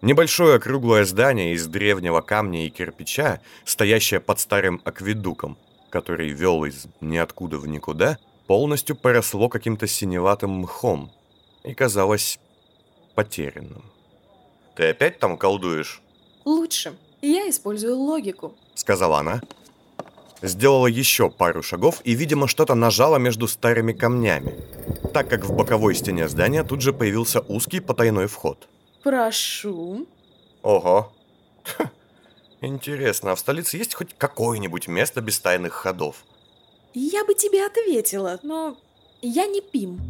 Небольшое 0.00 0.60
круглое 0.60 1.04
здание 1.04 1.54
из 1.54 1.66
древнего 1.66 2.20
камня 2.20 2.66
и 2.66 2.70
кирпича, 2.70 3.40
стоящее 3.64 4.20
под 4.20 4.38
старым 4.38 4.80
акведуком, 4.84 5.58
который 5.90 6.28
вел 6.30 6.64
из 6.64 6.86
ниоткуда 7.00 7.58
в 7.58 7.66
никуда, 7.66 8.18
полностью 8.46 8.94
поросло 8.94 9.48
каким-то 9.48 9.86
синеватым 9.86 10.60
мхом 10.60 11.10
и 11.64 11.74
казалось 11.74 12.38
потерянным. 13.14 13.82
«Ты 14.76 14.90
опять 14.90 15.18
там 15.18 15.36
колдуешь?» 15.36 16.00
Лучше. 16.48 16.96
Я 17.20 17.50
использую 17.50 17.96
логику. 17.96 18.54
сказала 18.74 19.18
она. 19.18 19.42
Сделала 20.40 20.86
еще 20.86 21.28
пару 21.28 21.62
шагов 21.62 22.00
и, 22.04 22.14
видимо, 22.14 22.48
что-то 22.48 22.74
нажала 22.74 23.16
между 23.16 23.48
старыми 23.48 23.92
камнями, 23.92 24.54
так 25.12 25.28
как 25.28 25.44
в 25.44 25.54
боковой 25.54 25.94
стене 25.94 26.26
здания 26.26 26.62
тут 26.62 26.80
же 26.80 26.94
появился 26.94 27.40
узкий 27.40 27.80
потайной 27.80 28.28
вход. 28.28 28.68
Прошу. 29.02 30.06
Ого. 30.62 31.12
Интересно, 32.60 33.32
а 33.32 33.34
в 33.34 33.38
столице 33.38 33.76
есть 33.76 33.94
хоть 33.94 34.14
какое-нибудь 34.18 34.88
место 34.88 35.20
без 35.20 35.38
тайных 35.38 35.72
ходов? 35.72 36.24
Я 36.94 37.24
бы 37.24 37.34
тебе 37.34 37.64
ответила, 37.64 38.40
но 38.42 38.76
я 39.22 39.46
не 39.46 39.60
Пим. 39.60 40.00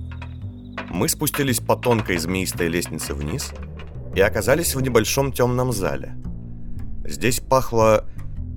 Мы 0.91 1.09
спустились 1.09 1.61
по 1.61 1.77
тонкой 1.77 2.19
змеистой 2.19 2.69
лестнице 2.69 3.13
вниз 3.13 3.53
и 4.15 4.21
оказались 4.21 4.75
в 4.75 4.81
небольшом 4.81 5.33
темном 5.33 5.73
зале. 5.73 6.15
Здесь 7.05 7.41
пахло 7.41 8.07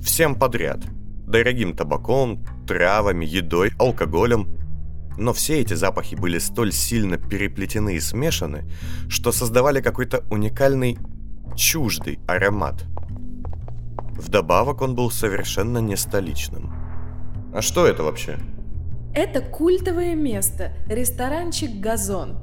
всем 0.01 0.39
подряд. 0.39 0.79
Дорогим 1.27 1.75
табаком, 1.75 2.45
травами, 2.67 3.25
едой, 3.25 3.71
алкоголем. 3.79 4.47
Но 5.17 5.33
все 5.33 5.59
эти 5.59 5.73
запахи 5.73 6.15
были 6.15 6.39
столь 6.39 6.71
сильно 6.71 7.17
переплетены 7.17 7.95
и 7.95 7.99
смешаны, 7.99 8.63
что 9.09 9.31
создавали 9.31 9.81
какой-то 9.81 10.23
уникальный, 10.29 10.97
чуждый 11.55 12.19
аромат. 12.27 12.85
Вдобавок 14.13 14.81
он 14.81 14.95
был 14.95 15.11
совершенно 15.11 15.79
не 15.79 15.95
столичным. 15.95 16.73
А 17.53 17.61
что 17.61 17.85
это 17.85 18.03
вообще? 18.03 18.37
Это 19.13 19.41
культовое 19.41 20.15
место. 20.15 20.73
Ресторанчик 20.87 21.79
«Газон». 21.81 22.37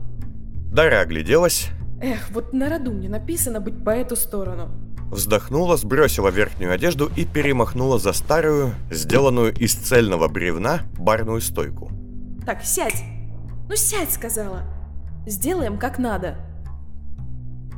Дара 0.70 1.00
огляделась, 1.00 1.70
Эх, 2.00 2.30
вот 2.30 2.52
на 2.52 2.68
роду 2.68 2.92
мне 2.92 3.08
написано 3.08 3.60
быть 3.60 3.84
по 3.84 3.90
эту 3.90 4.14
сторону. 4.14 4.70
вздохнула, 5.10 5.76
сбросила 5.76 6.28
верхнюю 6.28 6.72
одежду 6.72 7.10
и 7.16 7.24
перемахнула 7.24 7.98
за 7.98 8.12
старую, 8.12 8.74
сделанную 8.90 9.52
из 9.54 9.74
цельного 9.74 10.28
бревна, 10.28 10.82
барную 10.96 11.40
стойку. 11.40 11.90
Так, 12.48 12.64
сядь. 12.64 13.04
Ну 13.68 13.76
сядь, 13.76 14.10
сказала. 14.10 14.62
Сделаем 15.26 15.76
как 15.78 15.98
надо. 15.98 16.38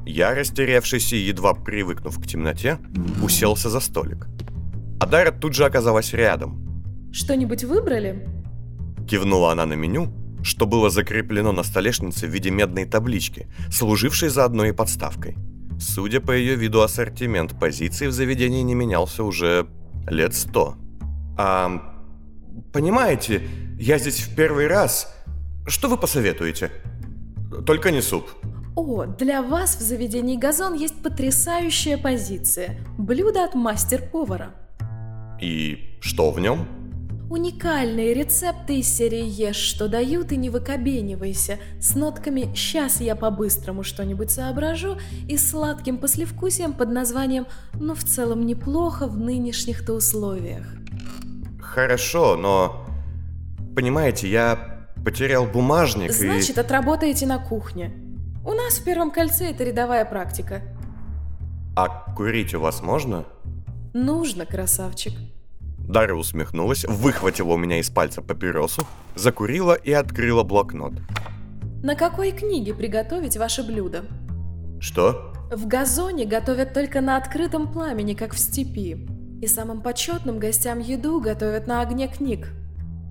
Я, 0.06 0.32
растерявшийся 0.32 1.16
и 1.16 1.28
едва 1.30 1.54
привыкнув 1.54 2.20
к 2.20 2.24
темноте, 2.24 2.78
уселся 3.20 3.68
за 3.68 3.80
столик. 3.80 4.28
Адара 5.00 5.32
тут 5.32 5.54
же 5.54 5.64
оказалась 5.64 6.12
рядом. 6.12 7.10
Что-нибудь 7.12 7.64
выбрали? 7.64 8.28
Кивнула 9.08 9.50
она 9.50 9.66
на 9.66 9.72
меню, 9.72 10.12
что 10.44 10.66
было 10.66 10.88
закреплено 10.88 11.50
на 11.50 11.64
столешнице 11.64 12.28
в 12.28 12.30
виде 12.30 12.52
медной 12.52 12.84
таблички, 12.84 13.48
служившей 13.72 14.28
заодно 14.28 14.66
и 14.66 14.72
подставкой. 14.72 15.36
Судя 15.80 16.20
по 16.20 16.30
ее 16.30 16.54
виду, 16.54 16.80
ассортимент 16.80 17.58
позиций 17.58 18.06
в 18.06 18.12
заведении 18.12 18.62
не 18.62 18.76
менялся 18.76 19.24
уже 19.24 19.66
лет 20.06 20.32
сто. 20.32 20.76
А, 21.36 21.82
понимаете, 22.72 23.42
я 23.80 23.98
здесь 23.98 24.20
в 24.20 24.36
первый 24.36 24.66
раз. 24.66 25.10
Что 25.66 25.88
вы 25.88 25.96
посоветуете? 25.96 26.70
Только 27.64 27.90
не 27.90 28.02
суп. 28.02 28.28
О, 28.76 29.06
для 29.06 29.42
вас 29.42 29.76
в 29.76 29.80
заведении 29.80 30.36
«Газон» 30.36 30.74
есть 30.74 31.02
потрясающая 31.02 31.96
позиция. 31.96 32.78
Блюдо 32.98 33.42
от 33.42 33.54
мастер-повара. 33.54 34.54
И 35.40 35.98
что 36.00 36.30
в 36.30 36.38
нем? 36.38 36.68
Уникальные 37.30 38.12
рецепты 38.12 38.80
из 38.80 38.88
серии 38.88 39.24
«Ешь, 39.24 39.56
что 39.56 39.88
дают 39.88 40.32
и 40.32 40.36
не 40.36 40.50
выкобенивайся» 40.50 41.58
с 41.80 41.94
нотками 41.94 42.52
«Сейчас 42.54 43.00
я 43.00 43.16
по-быстрому 43.16 43.82
что-нибудь 43.82 44.30
соображу» 44.30 44.98
и 45.26 45.38
сладким 45.38 45.96
послевкусием 45.96 46.74
под 46.74 46.90
названием 46.90 47.46
«Ну, 47.74 47.94
в 47.94 48.04
целом 48.04 48.44
неплохо 48.44 49.06
в 49.06 49.16
нынешних-то 49.16 49.94
условиях». 49.94 50.66
Хорошо, 51.62 52.36
но... 52.36 52.89
Понимаете, 53.74 54.28
я 54.28 54.88
потерял 55.04 55.46
бумажник 55.46 56.12
Значит, 56.12 56.56
и... 56.56 56.60
отработаете 56.60 57.26
на 57.26 57.38
кухне. 57.38 57.92
У 58.44 58.52
нас 58.52 58.78
в 58.78 58.84
Первом 58.84 59.10
кольце 59.10 59.50
это 59.50 59.64
рядовая 59.64 60.04
практика. 60.04 60.62
А 61.76 61.88
курить 62.14 62.54
у 62.54 62.60
вас 62.60 62.82
можно? 62.82 63.24
Нужно, 63.92 64.46
красавчик. 64.46 65.12
Дара 65.78 66.14
усмехнулась, 66.14 66.84
выхватила 66.84 67.54
у 67.54 67.56
меня 67.56 67.80
из 67.80 67.90
пальца 67.90 68.22
папиросу, 68.22 68.86
закурила 69.14 69.74
и 69.74 69.92
открыла 69.92 70.42
блокнот. 70.42 70.92
На 71.82 71.96
какой 71.96 72.32
книге 72.32 72.74
приготовить 72.74 73.36
ваше 73.36 73.62
блюдо? 73.62 74.04
Что? 74.80 75.32
В 75.50 75.66
газоне 75.66 76.26
готовят 76.26 76.74
только 76.74 77.00
на 77.00 77.16
открытом 77.16 77.72
пламени, 77.72 78.14
как 78.14 78.34
в 78.34 78.38
степи. 78.38 79.08
И 79.42 79.46
самым 79.46 79.80
почетным 79.80 80.38
гостям 80.38 80.78
еду 80.78 81.20
готовят 81.20 81.66
на 81.66 81.80
огне 81.80 82.06
книг. 82.06 82.48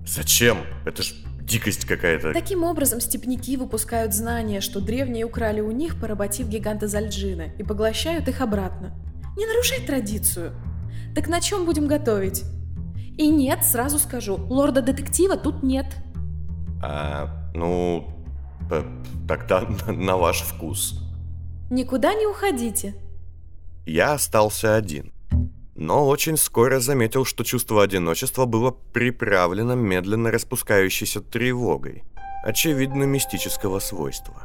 Зачем? 0.06 0.58
Это 0.84 1.02
ж 1.02 1.12
дикость 1.42 1.84
какая-то. 1.84 2.32
Таким 2.32 2.62
образом, 2.62 3.00
степняки 3.00 3.56
выпускают 3.56 4.14
знания, 4.14 4.60
что 4.60 4.80
древние 4.80 5.24
украли 5.24 5.60
у 5.60 5.70
них, 5.70 6.00
поработив 6.00 6.48
гиганта 6.48 6.86
Зальджина, 6.88 7.48
и 7.58 7.62
поглощают 7.62 8.28
их 8.28 8.40
обратно. 8.40 8.94
Не 9.36 9.46
нарушай 9.46 9.84
традицию. 9.84 10.52
Так 11.14 11.28
на 11.28 11.40
чем 11.40 11.64
будем 11.64 11.86
готовить? 11.86 12.44
И 13.16 13.28
нет, 13.28 13.64
сразу 13.64 13.98
скажу, 13.98 14.36
лорда-детектива 14.36 15.36
тут 15.36 15.62
нет. 15.62 15.86
А, 16.82 17.50
ну, 17.54 18.08
тогда 19.28 19.60
на 19.88 20.16
ваш 20.16 20.40
вкус. 20.40 21.00
Никуда 21.70 22.14
не 22.14 22.26
уходите. 22.26 22.94
Я 23.86 24.14
остался 24.14 24.74
один. 24.76 25.12
Но 25.80 26.06
очень 26.06 26.36
скоро 26.36 26.78
заметил, 26.78 27.24
что 27.24 27.42
чувство 27.42 27.82
одиночества 27.82 28.44
было 28.44 28.70
приправлено 28.70 29.72
медленно 29.72 30.30
распускающейся 30.30 31.22
тревогой, 31.22 32.04
очевидно 32.44 33.04
мистического 33.04 33.78
свойства. 33.78 34.42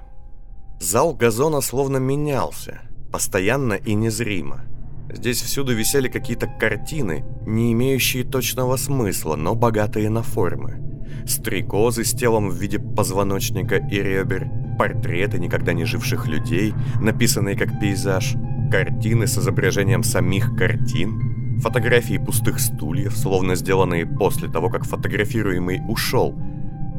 Зал 0.79 1.13
газона 1.13 1.59
словно 1.59 1.97
менялся, 1.97 2.83
постоянно 3.11 3.73
и 3.73 3.95
незримо. 3.95 4.63
Здесь 5.09 5.41
всюду 5.41 5.74
висели 5.74 6.07
какие-то 6.07 6.48
картины, 6.48 7.25
не 7.45 7.74
имеющие 7.74 8.24
точного 8.24 8.77
смысла, 8.77 9.35
но 9.35 9.55
богатые 9.55 10.09
на 10.09 10.24
формы. 10.24 10.81
Стрекозы 11.27 12.05
с 12.05 12.13
телом 12.13 12.50
в 12.50 12.55
виде 12.55 12.79
позвоночника 12.79 13.75
и 13.75 14.01
ребер, 14.01 14.48
портреты 14.79 15.37
никогда 15.39 15.74
не 15.74 15.83
живших 15.83 16.27
людей, 16.27 16.74
написанные 17.01 17.57
как 17.57 17.77
пейзаж, 17.77 18.35
картины 18.69 19.27
с 19.27 19.37
изображением 19.37 20.03
самих 20.03 20.55
картин, 20.55 21.59
фотографии 21.61 22.17
пустых 22.17 22.59
стульев, 22.59 23.15
словно 23.15 23.55
сделанные 23.55 24.05
после 24.05 24.49
того, 24.49 24.69
как 24.69 24.85
фотографируемый 24.85 25.81
ушел, 25.87 26.35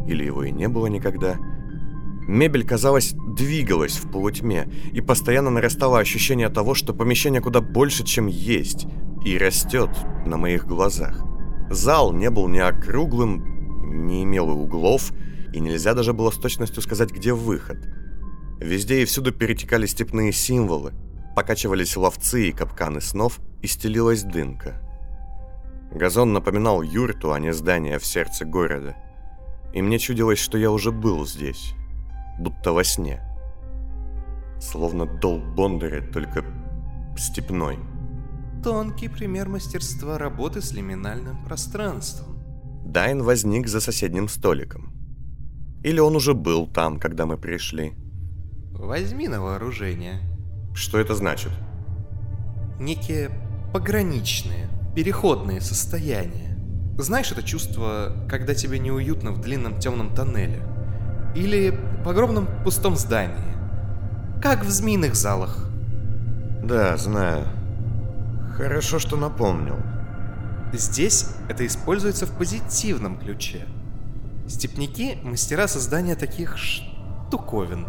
или 0.07 0.25
его 0.25 0.45
и 0.45 0.51
не 0.51 0.69
было 0.69 0.87
никогда. 0.87 1.37
Мебель, 2.27 2.67
казалось, 2.67 3.15
двигалась 3.37 3.97
в 3.97 4.11
полутьме, 4.11 4.69
и 4.93 5.01
постоянно 5.01 5.51
нарастало 5.51 5.99
ощущение 5.99 6.49
того, 6.49 6.75
что 6.75 6.93
помещение 6.93 7.41
куда 7.41 7.61
больше, 7.61 8.05
чем 8.05 8.27
есть, 8.27 8.87
и 9.25 9.39
растет 9.39 9.91
на 10.27 10.37
моих 10.37 10.67
глазах. 10.67 11.25
Зал 11.71 12.13
не 12.13 12.31
был 12.31 12.49
ни 12.49 12.59
округлым, 12.59 14.07
не 14.07 14.25
имел 14.25 14.51
углов, 14.51 15.13
и 15.53 15.61
нельзя 15.61 15.95
даже 15.95 16.13
было 16.13 16.31
с 16.31 16.37
точностью 16.37 16.83
сказать, 16.83 17.13
где 17.13 17.33
выход. 17.33 17.79
Везде 18.61 19.03
и 19.03 19.05
всюду 19.05 19.33
перетекали 19.33 19.87
степные 19.87 20.33
символы, 20.33 20.93
покачивались 21.37 21.99
ловцы 21.99 22.49
и 22.49 22.53
капканы 22.53 23.03
снов, 23.03 23.41
и 23.61 23.67
стелилась 23.67 24.23
дымка. 24.23 24.83
Газон 25.93 26.33
напоминал 26.33 26.81
юрту, 26.81 27.33
а 27.33 27.39
не 27.39 27.53
здание 27.53 27.99
в 27.99 28.07
сердце 28.07 28.47
города. 28.47 28.97
И 29.75 29.83
мне 29.83 29.99
чудилось, 29.99 30.39
что 30.39 30.57
я 30.57 30.71
уже 30.71 30.93
был 30.93 31.27
здесь, 31.27 31.75
будто 32.39 32.73
во 32.73 32.83
сне. 32.85 33.21
Словно 34.59 35.05
дол 35.05 35.39
Бондаря, 35.41 36.01
только 36.11 36.43
степной. 37.19 37.79
Тонкий 38.65 39.09
пример 39.09 39.49
мастерства 39.49 40.17
работы 40.17 40.63
с 40.63 40.73
лиминальным 40.73 41.45
пространством. 41.45 42.39
Дайн 42.83 43.23
возник 43.23 43.69
за 43.69 43.81
соседним 43.81 44.29
столиком. 44.29 44.95
Или 45.85 46.01
он 46.01 46.17
уже 46.17 46.33
был 46.33 46.67
там, 46.67 46.99
когда 46.99 47.27
мы 47.27 47.37
пришли. 47.37 47.93
Возьми 48.73 49.29
на 49.29 49.43
вооружение. 49.43 50.36
Что 50.77 50.99
это 50.99 51.15
значит? 51.15 51.53
Некие 52.79 53.31
пограничные, 53.73 54.69
переходные 54.95 55.63
состояния. 55.63 56.59
Знаешь 56.99 57.33
это 57.33 57.43
чувство, 57.43 58.13
когда 58.29 58.55
тебе 58.55 58.79
неуютно 58.79 59.33
в 59.33 59.41
длинном 59.41 59.79
темном 59.79 60.15
тоннеле? 60.15 60.63
Или 61.35 61.71
в 62.05 62.09
огромном 62.11 62.47
пустом 62.63 62.95
здании? 62.95 63.57
Как 64.43 64.67
в 64.67 64.69
змеиных 64.69 65.15
залах. 65.15 65.67
Да, 66.63 66.95
знаю. 66.99 67.47
Хорошо, 68.55 68.99
что 68.99 69.17
напомнил. 69.17 69.79
Здесь 70.75 71.31
это 71.49 71.67
используется 71.67 72.27
в 72.27 72.37
позитивном 72.37 73.19
ключе. 73.19 73.65
Степняки– 74.47 75.17
мастера 75.23 75.69
создания 75.69 76.17
таких 76.17 76.59
штуковин. 76.59 77.87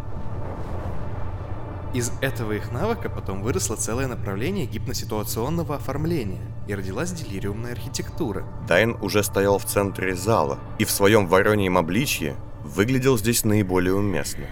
Из 1.94 2.12
этого 2.20 2.52
их 2.52 2.70
навыка 2.70 3.08
потом 3.08 3.42
выросло 3.42 3.74
целое 3.74 4.06
направление 4.08 4.66
гипноситуационного 4.66 5.76
оформления 5.76 6.42
и 6.66 6.74
родилась 6.74 7.12
делириумная 7.12 7.72
архитектура. 7.72 8.46
Дайн 8.68 8.96
уже 9.00 9.22
стоял 9.22 9.58
в 9.58 9.64
центре 9.64 10.14
зала 10.14 10.58
и 10.78 10.84
в 10.84 10.90
своем 10.90 11.26
вороньем 11.26 11.78
обличье 11.78 12.36
выглядел 12.62 13.16
здесь 13.16 13.44
наиболее 13.44 13.94
уместно. 13.94 14.44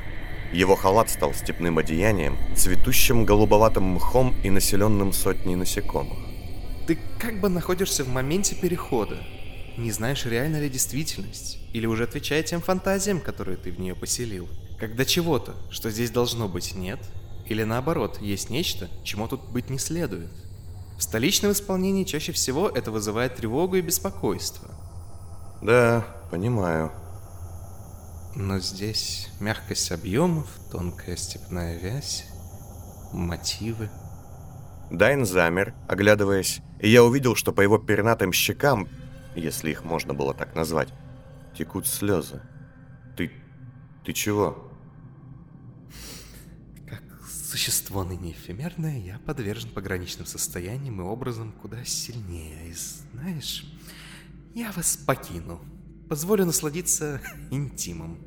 Его 0.53 0.77
халат 0.77 1.11
стал 1.11 1.35
степным 1.35 1.77
одеянием, 1.77 2.39
цветущим 2.57 3.27
голубоватым 3.27 3.85
мхом 3.85 4.35
и 4.43 4.49
населенным 4.49 5.13
сотней 5.13 5.57
насекомых. 5.57 6.19
Ты 6.87 6.99
как 7.19 7.41
бы 7.41 7.49
находишься 7.51 8.05
в 8.05 8.09
моменте 8.09 8.55
перехода. 8.55 9.19
Не 9.77 9.91
знаешь, 9.91 10.25
реально 10.25 10.61
ли 10.61 10.71
действительность, 10.71 11.59
или 11.75 11.85
уже 11.85 12.05
отвечает 12.05 12.47
тем 12.47 12.63
фантазиям, 12.63 13.21
которые 13.21 13.59
ты 13.59 13.73
в 13.73 13.79
нее 13.79 13.95
поселил. 13.95 14.49
Когда 14.79 15.05
чего-то, 15.05 15.55
что 15.69 15.91
здесь 15.91 16.11
должно 16.11 16.49
быть, 16.49 16.75
нет, 16.75 17.01
или 17.49 17.63
наоборот, 17.63 18.21
есть 18.21 18.51
нечто, 18.51 18.89
чему 19.05 19.29
тут 19.29 19.49
быть 19.51 19.71
не 19.71 19.79
следует. 19.79 20.31
В 20.99 21.03
столичном 21.03 21.53
исполнении 21.53 22.05
чаще 22.05 22.33
всего 22.33 22.69
это 22.69 22.91
вызывает 22.91 23.37
тревогу 23.37 23.77
и 23.77 23.83
беспокойство. 23.83 24.71
Да, 25.63 26.07
понимаю. 26.31 26.91
Но 28.35 28.59
здесь 28.59 29.29
мягкость 29.41 29.93
объемов, 29.93 30.47
тонкая 30.71 31.17
степная 31.17 31.79
вязь, 31.79 32.27
мотивы. 33.13 33.91
Дайн 34.91 35.25
замер, 35.25 35.75
оглядываясь, 35.89 36.61
и 36.81 36.89
я 36.89 37.03
увидел, 37.03 37.35
что 37.35 37.53
по 37.53 37.61
его 37.61 37.79
пернатым 37.79 38.33
щекам, 38.33 38.89
если 39.35 39.71
их 39.71 39.85
можно 39.85 40.15
было 40.15 40.35
так 40.35 40.55
назвать, 40.55 40.89
текут 41.57 41.87
слезы. 41.87 42.41
Ты... 43.17 43.33
ты 44.05 44.13
чего? 44.13 44.66
Существо 47.57 48.05
ныне 48.05 48.33
эфемерное, 48.33 48.99
я 48.99 49.19
подвержен 49.25 49.71
пограничным 49.71 50.27
состояниям 50.27 51.01
и 51.01 51.05
образом 51.05 51.55
куда 51.63 51.83
сильнее. 51.87 52.69
И 52.69 52.75
знаешь, 52.75 53.65
я 54.55 54.73
вас 54.73 54.99
покину. 54.99 55.59
Позволю 56.11 56.45
насладиться 56.45 57.19
интимом. 57.51 58.19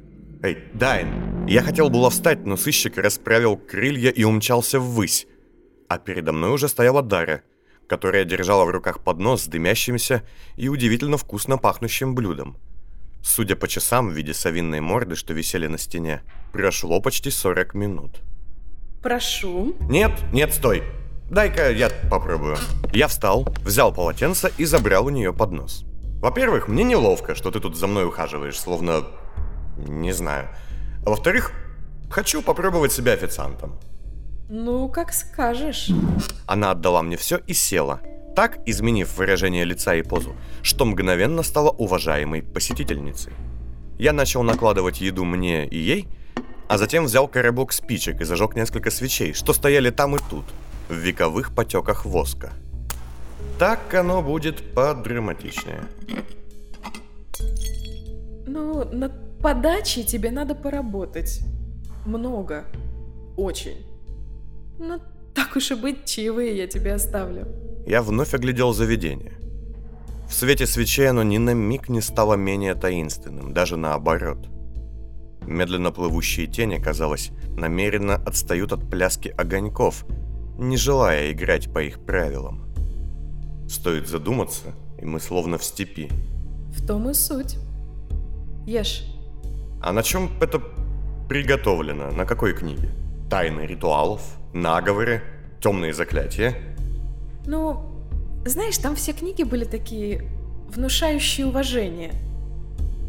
Эй, 0.41 0.57
Дайн, 0.73 1.45
я 1.47 1.61
хотел 1.61 1.91
было 1.91 2.09
встать, 2.09 2.43
но 2.43 2.57
сыщик 2.57 2.97
расправил 2.97 3.55
крылья 3.55 4.09
и 4.09 4.23
умчался 4.23 4.79
ввысь. 4.79 5.27
А 5.87 5.99
передо 5.99 6.31
мной 6.31 6.49
уже 6.49 6.67
стояла 6.67 7.03
Дара, 7.03 7.43
которая 7.87 8.25
держала 8.25 8.65
в 8.65 8.71
руках 8.71 9.03
поднос 9.03 9.43
с 9.43 9.47
дымящимся 9.47 10.23
и 10.55 10.69
удивительно 10.69 11.17
вкусно 11.17 11.59
пахнущим 11.59 12.15
блюдом. 12.15 12.57
Судя 13.21 13.55
по 13.55 13.67
часам 13.67 14.09
в 14.09 14.13
виде 14.13 14.33
совинной 14.33 14.79
морды, 14.79 15.15
что 15.15 15.35
висели 15.35 15.67
на 15.67 15.77
стене, 15.77 16.23
прошло 16.51 16.99
почти 16.99 17.29
40 17.29 17.75
минут. 17.75 18.23
Прошу. 19.01 19.75
Нет, 19.81 20.11
нет, 20.33 20.53
стой. 20.53 20.83
Дай-ка 21.29 21.71
я 21.71 21.89
попробую. 22.09 22.57
Я 22.91 23.07
встал, 23.07 23.47
взял 23.63 23.93
полотенце 23.93 24.51
и 24.57 24.65
забрал 24.65 25.05
у 25.05 25.09
нее 25.09 25.31
поднос. 25.31 25.85
Во-первых, 26.21 26.67
мне 26.67 26.83
неловко, 26.83 27.35
что 27.35 27.49
ты 27.51 27.59
тут 27.59 27.77
за 27.77 27.87
мной 27.87 28.05
ухаживаешь, 28.05 28.59
словно... 28.59 29.05
Не 29.77 30.11
знаю. 30.11 30.49
А 31.05 31.11
во-вторых, 31.11 31.53
хочу 32.09 32.41
попробовать 32.41 32.91
себя 32.91 33.13
официантом. 33.13 33.79
Ну, 34.49 34.89
как 34.89 35.13
скажешь. 35.13 35.89
Она 36.45 36.71
отдала 36.71 37.01
мне 37.01 37.15
все 37.15 37.37
и 37.37 37.53
села, 37.53 38.01
так 38.35 38.57
изменив 38.65 39.15
выражение 39.17 39.63
лица 39.63 39.95
и 39.95 40.01
позу, 40.01 40.35
что 40.61 40.85
мгновенно 40.85 41.43
стала 41.43 41.69
уважаемой 41.69 42.41
посетительницей. 42.41 43.31
Я 43.97 44.11
начал 44.11 44.43
накладывать 44.43 44.99
еду 45.01 45.23
мне 45.23 45.67
и 45.67 45.77
ей, 45.77 46.07
а 46.69 46.77
затем 46.77 47.05
взял 47.05 47.27
коробок 47.27 47.73
спичек 47.73 48.21
и 48.21 48.25
зажег 48.25 48.55
несколько 48.55 48.91
свечей, 48.91 49.33
что 49.33 49.53
стояли 49.53 49.89
там 49.89 50.15
и 50.15 50.19
тут, 50.29 50.45
в 50.87 50.93
вековых 50.93 51.55
потеках 51.55 52.05
воска. 52.05 52.53
Так 53.57 53.91
оно 53.95 54.21
будет 54.21 54.75
подраматичнее. 54.75 55.81
Ну, 58.45 58.85
над 58.93 59.39
подачей 59.39 60.03
тебе 60.03 60.29
надо 60.29 60.53
поработать. 60.53 61.41
Много. 62.05 62.65
Очень. 63.35 63.83
Ну, 64.77 65.01
так 65.33 65.55
уж 65.55 65.71
и 65.71 65.75
быть, 65.75 66.05
чаевые 66.05 66.55
я 66.55 66.67
тебе 66.67 66.93
оставлю. 66.93 67.47
Я 67.87 68.03
вновь 68.03 68.35
оглядел 68.35 68.73
заведение. 68.73 69.33
В 70.29 70.33
свете 70.35 70.67
свечей 70.67 71.09
оно 71.09 71.23
ни 71.23 71.39
на 71.39 71.55
миг 71.55 71.89
не 71.89 72.01
стало 72.01 72.35
менее 72.35 72.75
таинственным, 72.75 73.55
даже 73.55 73.75
наоборот. 73.75 74.47
Медленно 75.49 75.91
плывущие 75.91 76.45
тени, 76.45 76.77
казалось, 76.77 77.31
намеренно 77.57 78.13
отстают 78.13 78.71
от 78.71 78.87
пляски 78.87 79.29
огоньков, 79.29 80.05
не 80.59 80.77
желая 80.77 81.31
играть 81.31 81.73
по 81.73 81.79
их 81.81 82.05
правилам. 82.05 82.71
Стоит 83.67 84.07
задуматься, 84.07 84.75
и 85.01 85.05
мы 85.05 85.19
словно 85.19 85.57
в 85.57 85.63
степи. 85.63 86.07
В 86.71 86.85
том 86.85 87.09
и 87.09 87.15
суть. 87.15 87.57
Ешь. 88.67 89.05
А 89.81 89.91
на 89.91 90.03
чем 90.03 90.29
это 90.39 90.61
приготовлено? 91.27 92.11
На 92.11 92.25
какой 92.25 92.53
книге? 92.53 92.91
Тайны 93.27 93.61
ритуалов? 93.61 94.21
Наговоры? 94.53 95.23
Темные 95.59 95.95
заклятия? 95.95 96.55
Ну, 97.47 97.81
знаешь, 98.45 98.77
там 98.77 98.95
все 98.95 99.13
книги 99.13 99.41
были 99.41 99.65
такие 99.65 100.29
внушающие 100.69 101.47
уважение. 101.47 102.13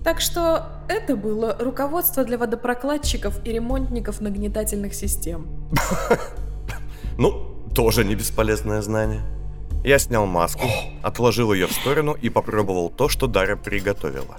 Так 0.02 0.22
что 0.22 0.79
это 0.90 1.16
было 1.16 1.56
руководство 1.58 2.24
для 2.24 2.36
водопрокладчиков 2.36 3.46
и 3.46 3.52
ремонтников 3.52 4.20
нагнетательных 4.20 4.94
систем. 4.94 5.46
Ну, 7.16 7.54
тоже 7.74 8.04
не 8.04 8.14
бесполезное 8.14 8.82
знание. 8.82 9.22
Я 9.84 9.98
снял 9.98 10.26
маску, 10.26 10.66
отложил 11.02 11.52
ее 11.52 11.66
в 11.66 11.72
сторону 11.72 12.16
и 12.20 12.28
попробовал 12.28 12.90
то, 12.90 13.08
что 13.08 13.26
Дара 13.26 13.56
приготовила. 13.56 14.36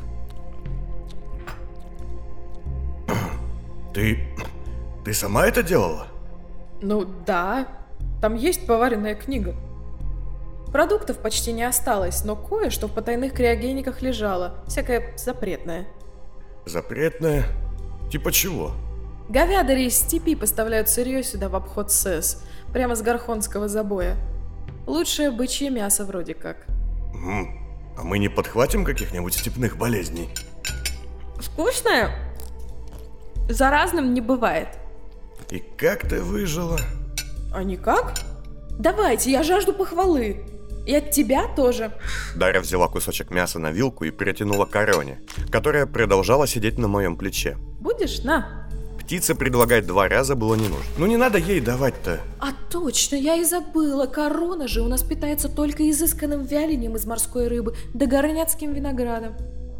Ты... 3.93 4.19
ты 5.05 5.13
сама 5.13 5.47
это 5.47 5.63
делала? 5.63 6.07
Ну 6.81 7.05
да, 7.25 7.67
там 8.19 8.35
есть 8.35 8.65
поваренная 8.65 9.15
книга. 9.15 9.55
Продуктов 10.71 11.17
почти 11.17 11.53
не 11.53 11.63
осталось, 11.63 12.23
но 12.23 12.35
кое-что 12.35 12.87
в 12.87 12.93
потайных 12.93 13.33
криогениках 13.33 14.01
лежало, 14.01 14.63
всякое 14.67 15.13
запретное. 15.17 15.87
Запретное? 16.65 17.45
Типа 18.11 18.31
чего? 18.31 18.73
Говядари 19.29 19.85
из 19.85 19.95
степи 19.97 20.35
поставляют 20.35 20.89
сырье 20.89 21.23
сюда 21.23 21.47
в 21.49 21.55
обход 21.55 21.91
СЭС, 21.91 22.43
прямо 22.73 22.95
с 22.95 23.01
Гархонского 23.01 23.67
забоя. 23.67 24.15
Лучшее 24.85 25.31
бычье 25.31 25.69
мясо 25.69 26.05
вроде 26.05 26.33
как. 26.33 26.65
М, 27.13 27.57
А 27.97 28.03
мы 28.03 28.19
не 28.19 28.29
подхватим 28.29 28.83
каких-нибудь 28.85 29.33
степных 29.33 29.77
болезней? 29.77 30.29
Вкусное? 31.37 32.09
Заразным 33.49 34.13
не 34.13 34.21
бывает. 34.21 34.69
И 35.49 35.59
как 35.59 36.07
ты 36.07 36.21
выжила? 36.21 36.79
А 37.53 37.63
никак? 37.63 38.13
Давайте, 38.79 39.29
я 39.31 39.43
жажду 39.43 39.73
похвалы. 39.73 40.43
И 40.85 40.95
от 40.95 41.11
тебя 41.11 41.47
тоже. 41.55 41.91
Дарья 42.35 42.59
взяла 42.59 42.87
кусочек 42.87 43.29
мяса 43.29 43.59
на 43.59 43.71
вилку 43.71 44.03
и 44.05 44.11
протянула 44.11 44.65
короне, 44.65 45.19
которая 45.51 45.85
продолжала 45.85 46.47
сидеть 46.47 46.77
на 46.77 46.87
моем 46.87 47.17
плече. 47.17 47.57
Будешь? 47.79 48.23
На. 48.23 48.67
Птице 48.99 49.35
предлагать 49.35 49.85
два 49.85 50.07
раза 50.07 50.35
было 50.35 50.55
не 50.55 50.67
нужно. 50.69 50.85
Ну 50.97 51.05
не 51.05 51.17
надо 51.17 51.37
ей 51.37 51.59
давать-то. 51.59 52.21
А 52.39 52.51
точно, 52.71 53.15
я 53.15 53.35
и 53.35 53.43
забыла. 53.43 54.05
Корона 54.05 54.67
же 54.67 54.81
у 54.81 54.87
нас 54.87 55.03
питается 55.03 55.49
только 55.49 55.89
изысканным 55.89 56.43
вяленем 56.45 56.95
из 56.95 57.05
морской 57.05 57.47
рыбы, 57.47 57.75
да 57.93 58.05
горняцким 58.05 58.73
виноградом. 58.73 59.33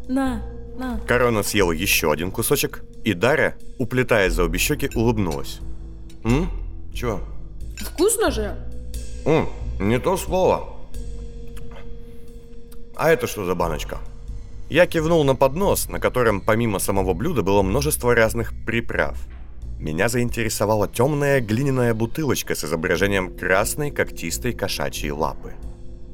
На, 0.06 0.42
на. 0.76 1.00
Корона 1.06 1.42
съела 1.42 1.72
еще 1.72 2.12
один 2.12 2.30
кусочек, 2.30 2.84
и 3.04 3.14
Дарья, 3.14 3.56
уплетая 3.78 4.28
за 4.28 4.44
обе 4.44 4.58
щеки, 4.58 4.90
улыбнулась. 4.94 5.60
М? 6.24 6.50
Чего? 6.92 7.20
Вкусно 7.78 8.30
же? 8.30 8.56
М, 9.24 9.48
не 9.80 9.98
то 9.98 10.16
слово. 10.16 10.71
А 12.96 13.10
это 13.10 13.26
что 13.26 13.44
за 13.44 13.54
баночка? 13.54 13.98
Я 14.68 14.86
кивнул 14.86 15.24
на 15.24 15.34
поднос, 15.34 15.88
на 15.88 16.00
котором 16.00 16.40
помимо 16.40 16.78
самого 16.78 17.14
блюда 17.14 17.42
было 17.42 17.62
множество 17.62 18.14
разных 18.14 18.52
приправ. 18.64 19.18
Меня 19.78 20.08
заинтересовала 20.08 20.88
темная 20.88 21.40
глиняная 21.40 21.92
бутылочка 21.92 22.54
с 22.54 22.64
изображением 22.64 23.36
красной 23.36 23.90
когтистой 23.90 24.52
кошачьей 24.52 25.10
лапы. 25.10 25.54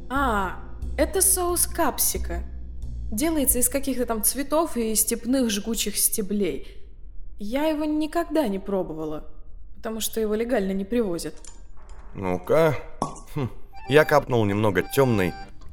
А, 0.09 0.59
это 0.97 1.21
соус 1.21 1.67
капсика. 1.67 2.43
Делается 3.13 3.59
из 3.59 3.69
каких-то 3.69 4.07
там 4.07 4.23
цветов 4.23 4.77
и 4.77 4.95
степных 4.95 5.51
жгучих 5.51 5.97
стеблей. 5.97 6.67
Я 7.39 7.67
его 7.67 7.85
никогда 7.85 8.49
не 8.49 8.59
пробовала, 8.59 9.27
потому 9.77 10.01
что 10.01 10.21
его 10.21 10.35
легально 10.35 10.73
не 10.73 10.85
привозят. 10.85 11.35
Ну-ка. 12.15 12.77
Хм. 13.35 13.49
Я 13.89 14.05
капнул 14.05 14.45
немного 14.45 14.83
темной, 14.83 15.33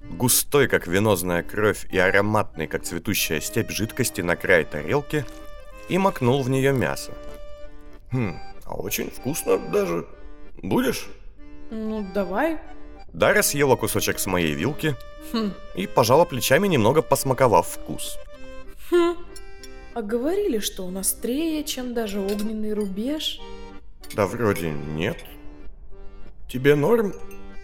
густой, 0.10 0.68
как 0.68 0.88
венозная 0.88 1.44
кровь, 1.44 1.86
и 1.92 1.98
ароматной, 1.98 2.68
как 2.68 2.84
цветущая 2.84 3.40
степь 3.42 3.72
жидкости 3.72 4.22
на 4.22 4.36
край 4.36 4.66
тарелки 4.66 5.26
и 5.90 5.98
макнул 5.98 6.42
в 6.44 6.50
нее 6.50 6.72
мясо. 6.72 7.12
Хм, 8.12 8.38
а 8.66 8.76
очень 8.76 9.10
вкусно 9.10 9.58
даже. 9.58 10.06
Будешь? 10.62 11.08
Ну, 11.72 12.08
давай. 12.14 12.60
Дарья 13.14 13.42
съела 13.42 13.76
кусочек 13.76 14.20
с 14.20 14.26
моей 14.26 14.54
вилки 14.54 14.96
Хм. 15.32 15.52
и 15.76 15.88
пожала 15.88 16.26
плечами, 16.26 16.68
немного 16.68 17.02
посмаковав 17.02 17.68
вкус. 17.68 18.18
Хм. 18.92 19.16
А 19.94 20.02
говорили, 20.02 20.60
что 20.60 20.86
он 20.86 20.98
острее, 20.98 21.64
чем 21.64 21.94
даже 21.94 22.20
огненный 22.20 22.74
рубеж. 22.74 23.40
Да 24.14 24.28
вроде 24.28 24.70
нет. 24.72 25.18
Тебе 26.50 26.76
норм? 26.76 27.14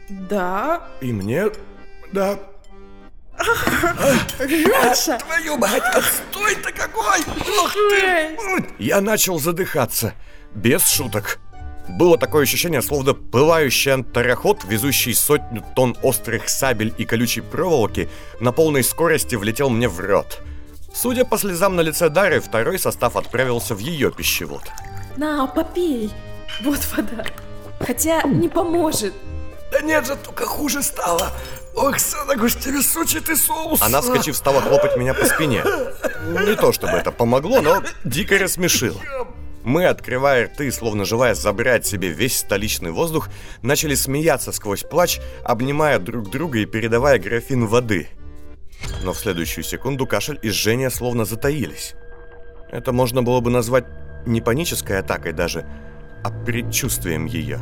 Да. 0.10 0.88
И 1.02 1.12
мне? 1.12 1.52
Да. 2.12 2.40
Раша! 4.84 5.18
Твою 5.18 5.58
мать, 5.58 5.84
отстой-то 5.94 6.72
какой! 6.72 7.22
Ух 7.22 7.74
Жесть! 7.74 8.70
Я 8.78 9.02
начал 9.02 9.40
задыхаться. 9.40 10.14
Без 10.54 10.88
шуток. 10.88 11.40
Было 11.88 12.18
такое 12.18 12.44
ощущение, 12.44 12.82
словно 12.82 13.14
пылающий 13.14 13.94
антароход, 13.94 14.64
везущий 14.66 15.14
сотню 15.14 15.64
тонн 15.76 15.98
острых 16.04 16.50
сабель 16.50 16.94
и 16.98 17.06
колючей 17.06 17.42
проволоки, 17.42 18.10
на 18.40 18.52
полной 18.52 18.84
скорости 18.84 19.36
влетел 19.36 19.70
мне 19.70 19.90
в 19.90 20.00
рот. 20.00 20.42
Судя 20.94 21.26
по 21.26 21.38
слезам 21.38 21.76
на 21.76 21.82
лице 21.82 22.10
Дары, 22.10 22.42
второй 22.42 22.78
состав 22.78 23.16
отправился 23.16 23.76
в 23.76 23.80
ее 23.80 24.12
пищевод. 24.12 24.64
На, 25.18 25.48
попей. 25.48 26.12
Вот 26.62 26.80
вода. 26.96 27.26
Хотя 27.80 28.22
не 28.24 28.50
поможет. 28.50 29.14
Да 29.72 29.82
нет 29.82 30.06
же, 30.06 30.16
только 30.18 30.46
хуже 30.46 30.84
стало. 30.84 31.32
Тебе 32.62 32.82
сучий 32.82 33.20
ты 33.20 33.36
соус. 33.36 33.82
Она, 33.82 34.02
вскочив, 34.02 34.36
стала 34.36 34.62
хлопать 34.62 34.98
меня 34.98 35.14
по 35.14 35.26
спине. 35.26 35.64
Не 36.46 36.56
то 36.56 36.72
чтобы 36.72 36.94
это 36.94 37.12
помогло, 37.12 37.62
но 37.62 37.84
дико 38.04 38.38
рассмешило. 38.38 39.00
Мы, 39.64 39.86
открывая 39.86 40.46
рты, 40.46 40.72
словно 40.72 41.06
желая 41.06 41.36
забрать 41.36 41.86
себе 41.86 42.10
весь 42.10 42.40
столичный 42.40 42.92
воздух, 42.92 43.30
начали 43.62 43.96
смеяться 43.96 44.52
сквозь 44.52 44.84
плач, 44.84 45.20
обнимая 45.44 46.00
друг 46.00 46.30
друга 46.32 46.60
и 46.60 46.66
передавая 46.66 47.20
графин 47.20 47.68
воды. 47.68 48.08
Но 49.04 49.14
в 49.14 49.20
следующую 49.20 49.64
секунду 49.64 50.08
кашель 50.08 50.40
и 50.42 50.50
жжение 50.50 50.90
словно 50.90 51.26
затаились. 51.26 51.94
Это 52.72 52.92
можно 52.92 53.22
было 53.22 53.40
бы 53.40 53.52
назвать 53.52 53.86
не 54.26 54.42
панической 54.42 55.00
атакой 55.00 55.34
даже, 55.34 55.66
а 56.24 56.32
предчувствием 56.32 57.26
ее. 57.26 57.60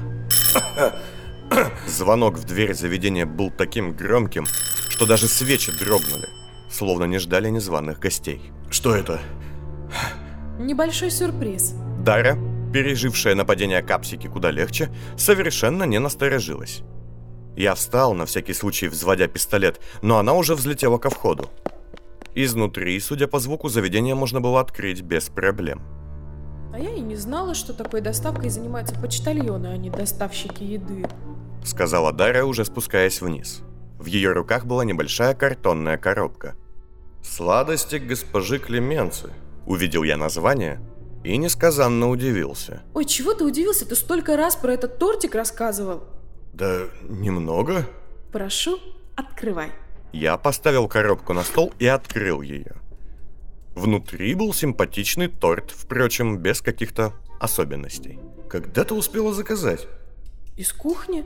Звонок 1.87 2.37
в 2.37 2.45
дверь 2.45 2.73
заведения 2.73 3.25
был 3.25 3.51
таким 3.51 3.93
громким, 3.93 4.45
что 4.89 5.05
даже 5.05 5.27
свечи 5.27 5.71
дрогнули, 5.71 6.29
словно 6.69 7.05
не 7.05 7.19
ждали 7.19 7.49
незваных 7.49 7.99
гостей. 7.99 8.51
Что 8.69 8.95
это? 8.95 9.19
Небольшой 10.59 11.11
сюрприз. 11.11 11.73
Дара, 11.99 12.37
пережившая 12.73 13.35
нападение 13.35 13.81
капсики 13.81 14.27
куда 14.27 14.51
легче, 14.51 14.89
совершенно 15.17 15.83
не 15.83 15.99
насторожилась. 15.99 16.81
Я 17.55 17.75
встал, 17.75 18.13
на 18.13 18.25
всякий 18.25 18.53
случай 18.53 18.87
взводя 18.87 19.27
пистолет, 19.27 19.81
но 20.01 20.17
она 20.17 20.33
уже 20.33 20.55
взлетела 20.55 20.97
ко 20.97 21.09
входу. 21.09 21.49
Изнутри, 22.35 22.99
судя 22.99 23.27
по 23.27 23.39
звуку, 23.39 23.69
заведение 23.69 24.15
можно 24.15 24.39
было 24.39 24.61
открыть 24.61 25.01
без 25.01 25.29
проблем. 25.29 25.81
А 26.71 26.79
я 26.79 26.91
и 26.91 27.01
не 27.01 27.15
знала, 27.15 27.55
что 27.55 27.73
такой 27.73 28.01
доставкой 28.01 28.49
занимаются 28.49 28.95
почтальоны, 28.95 29.67
а 29.67 29.77
не 29.77 29.89
доставщики 29.89 30.63
еды. 30.63 31.05
Сказала 31.63 32.11
Дара, 32.11 32.45
уже 32.45 32.65
спускаясь 32.65 33.21
вниз. 33.21 33.61
В 33.99 34.05
ее 34.05 34.31
руках 34.31 34.65
была 34.65 34.85
небольшая 34.85 35.33
картонная 35.33 35.97
коробка. 35.97 36.55
«Сладости 37.21 37.97
госпожи 37.97 38.59
Клеменцы», 38.59 39.31
Увидел 39.69 40.01
я 40.01 40.17
название 40.17 40.81
и 41.23 41.37
несказанно 41.37 42.09
удивился. 42.09 42.81
Ой, 42.95 43.05
чего 43.05 43.35
ты 43.35 43.43
удивился? 43.43 43.85
Ты 43.85 43.95
столько 43.95 44.35
раз 44.35 44.55
про 44.55 44.73
этот 44.73 44.97
тортик 44.97 45.35
рассказывал. 45.35 46.05
Да 46.53 46.85
немного. 47.03 47.85
Прошу, 48.31 48.79
открывай. 49.15 49.69
Я 50.11 50.37
поставил 50.37 50.87
коробку 50.87 51.33
на 51.33 51.43
стол 51.43 51.71
и 51.77 51.85
открыл 51.85 52.41
ее. 52.41 52.77
Внутри 53.75 54.33
был 54.33 54.55
симпатичный 54.55 55.27
торт, 55.27 55.69
впрочем, 55.69 56.39
без 56.39 56.61
каких-то 56.61 57.13
особенностей. 57.39 58.19
Когда 58.49 58.83
ты 58.83 58.95
успела 58.95 59.35
заказать? 59.35 59.87
Из 60.59 60.73
кухни. 60.73 61.23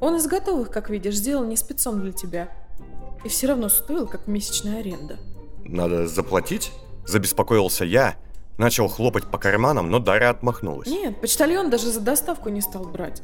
Он 0.00 0.16
из 0.16 0.26
готовых, 0.26 0.70
как 0.70 0.90
видишь, 0.90 1.14
сделал 1.14 1.46
не 1.46 1.56
спецом 1.56 2.02
для 2.02 2.12
тебя. 2.12 2.50
И 3.24 3.28
все 3.30 3.46
равно 3.46 3.70
стоил, 3.70 4.06
как 4.06 4.26
месячная 4.26 4.80
аренда. 4.80 5.18
Надо 5.64 6.06
заплатить? 6.06 6.70
Забеспокоился 7.06 7.86
я, 7.86 8.16
начал 8.58 8.86
хлопать 8.88 9.24
по 9.24 9.38
карманам, 9.38 9.90
но 9.90 9.98
Дарья 9.98 10.28
отмахнулась. 10.28 10.88
Нет, 10.88 11.18
почтальон 11.22 11.70
даже 11.70 11.90
за 11.90 12.00
доставку 12.00 12.50
не 12.50 12.60
стал 12.60 12.84
брать. 12.84 13.22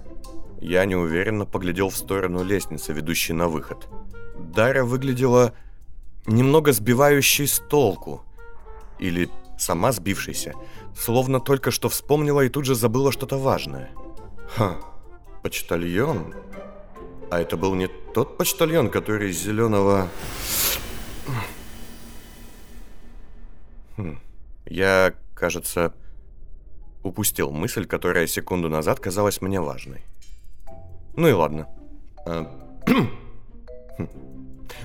Я 0.59 0.87
неуверенно 0.87 1.45
поглядел 1.45 1.91
в 1.91 1.97
сторону 1.99 2.43
лестницы, 2.43 2.95
ведущей 2.95 3.35
на 3.35 3.47
выход. 3.47 3.89
Дарья 4.39 4.85
выглядела 4.85 5.53
немного 6.25 6.73
сбивающей 6.73 7.47
с 7.47 7.59
толку. 7.59 8.23
Или 8.99 9.29
сама 9.59 9.93
сбившейся, 9.93 10.55
словно 10.99 11.41
только 11.41 11.71
что 11.71 11.91
вспомнила 11.91 12.41
и 12.41 12.49
тут 12.49 12.65
же 12.65 12.75
забыла 12.75 13.13
что-то 13.13 13.37
важное. 13.37 13.91
Ха, 14.57 14.79
почтальон? 15.47 16.35
А 17.31 17.41
это 17.41 17.57
был 17.57 17.77
не 17.77 17.87
тот 17.87 18.37
почтальон, 18.37 18.91
который 18.91 19.31
из 19.31 19.41
зеленого... 19.41 20.09
Хм. 23.97 24.19
Я, 24.65 25.15
кажется, 25.35 25.95
упустил 27.05 27.53
мысль, 27.53 27.87
которая 27.87 28.27
секунду 28.27 28.69
назад 28.69 28.99
казалась 28.99 29.41
мне 29.41 29.61
важной. 29.61 30.03
Ну 31.15 31.29
и 31.29 31.33
ладно. 31.33 31.69
А, 32.27 32.51
хм. 32.89 34.09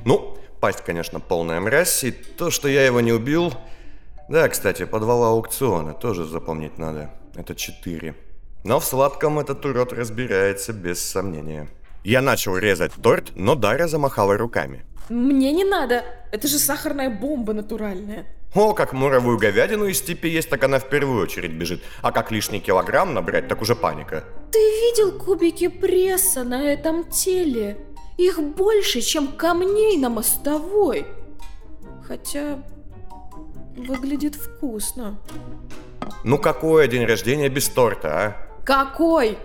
Ну, 0.05 0.37
пасть, 0.59 0.83
конечно, 0.83 1.19
полная 1.19 1.59
мразь, 1.59 2.03
и 2.03 2.11
то, 2.11 2.51
что 2.51 2.67
я 2.67 2.85
его 2.85 3.01
не 3.01 3.13
убил... 3.13 3.51
Да, 4.29 4.47
кстати, 4.47 4.85
подвал 4.85 5.23
аукциона 5.23 5.95
тоже 5.95 6.23
запомнить 6.23 6.77
надо. 6.77 7.09
Это 7.35 7.55
четыре. 7.55 8.15
Но 8.63 8.79
в 8.79 8.85
сладком 8.85 9.39
этот 9.39 9.65
урод 9.65 9.91
разбирается 9.93 10.71
без 10.73 11.01
сомнения. 11.03 11.67
Я 12.03 12.21
начал 12.21 12.57
резать 12.57 12.93
торт, 12.93 13.31
но 13.35 13.55
Дарья 13.55 13.87
замахала 13.87 14.37
руками. 14.37 14.85
Мне 15.09 15.51
не 15.51 15.63
надо. 15.63 16.03
Это 16.31 16.47
же 16.47 16.57
сахарная 16.59 17.09
бомба 17.09 17.53
натуральная. 17.53 18.25
О, 18.53 18.73
как 18.73 18.93
муровую 18.93 19.37
говядину 19.37 19.85
из 19.85 19.97
степи 19.97 20.27
есть, 20.27 20.49
так 20.49 20.63
она 20.63 20.79
в 20.79 20.89
первую 20.89 21.23
очередь 21.23 21.51
бежит. 21.51 21.81
А 22.01 22.11
как 22.11 22.31
лишний 22.31 22.59
килограмм 22.59 23.13
набрать, 23.13 23.47
так 23.47 23.61
уже 23.61 23.75
паника. 23.75 24.23
Ты 24.51 24.59
видел 24.59 25.17
кубики 25.17 25.67
пресса 25.67 26.43
на 26.43 26.63
этом 26.63 27.09
теле? 27.09 27.77
Их 28.17 28.39
больше, 28.39 29.01
чем 29.01 29.29
камней 29.29 29.97
на 29.97 30.09
мостовой. 30.09 31.07
Хотя 32.07 32.63
выглядит 33.75 34.35
вкусно. 34.35 35.19
Ну 36.23 36.37
какое 36.37 36.87
день 36.87 37.05
рождения 37.05 37.49
без 37.49 37.69
торта, 37.69 38.19
а? 38.19 38.50
Какой? 38.71 39.37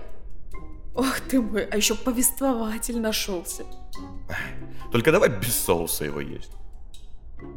Ох 0.95 1.19
ты 1.29 1.41
мой, 1.41 1.65
а 1.65 1.77
еще 1.77 1.97
повествователь 1.97 3.01
нашелся. 3.01 3.65
Только 4.93 5.11
давай 5.11 5.31
без 5.31 5.57
соуса 5.57 6.05
его 6.05 6.21
есть. 6.21 6.53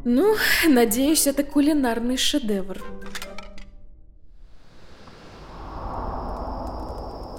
Ну, 0.04 0.36
надеюсь, 0.68 1.28
это 1.28 1.44
кулинарный 1.44 2.18
шедевр. 2.18 2.82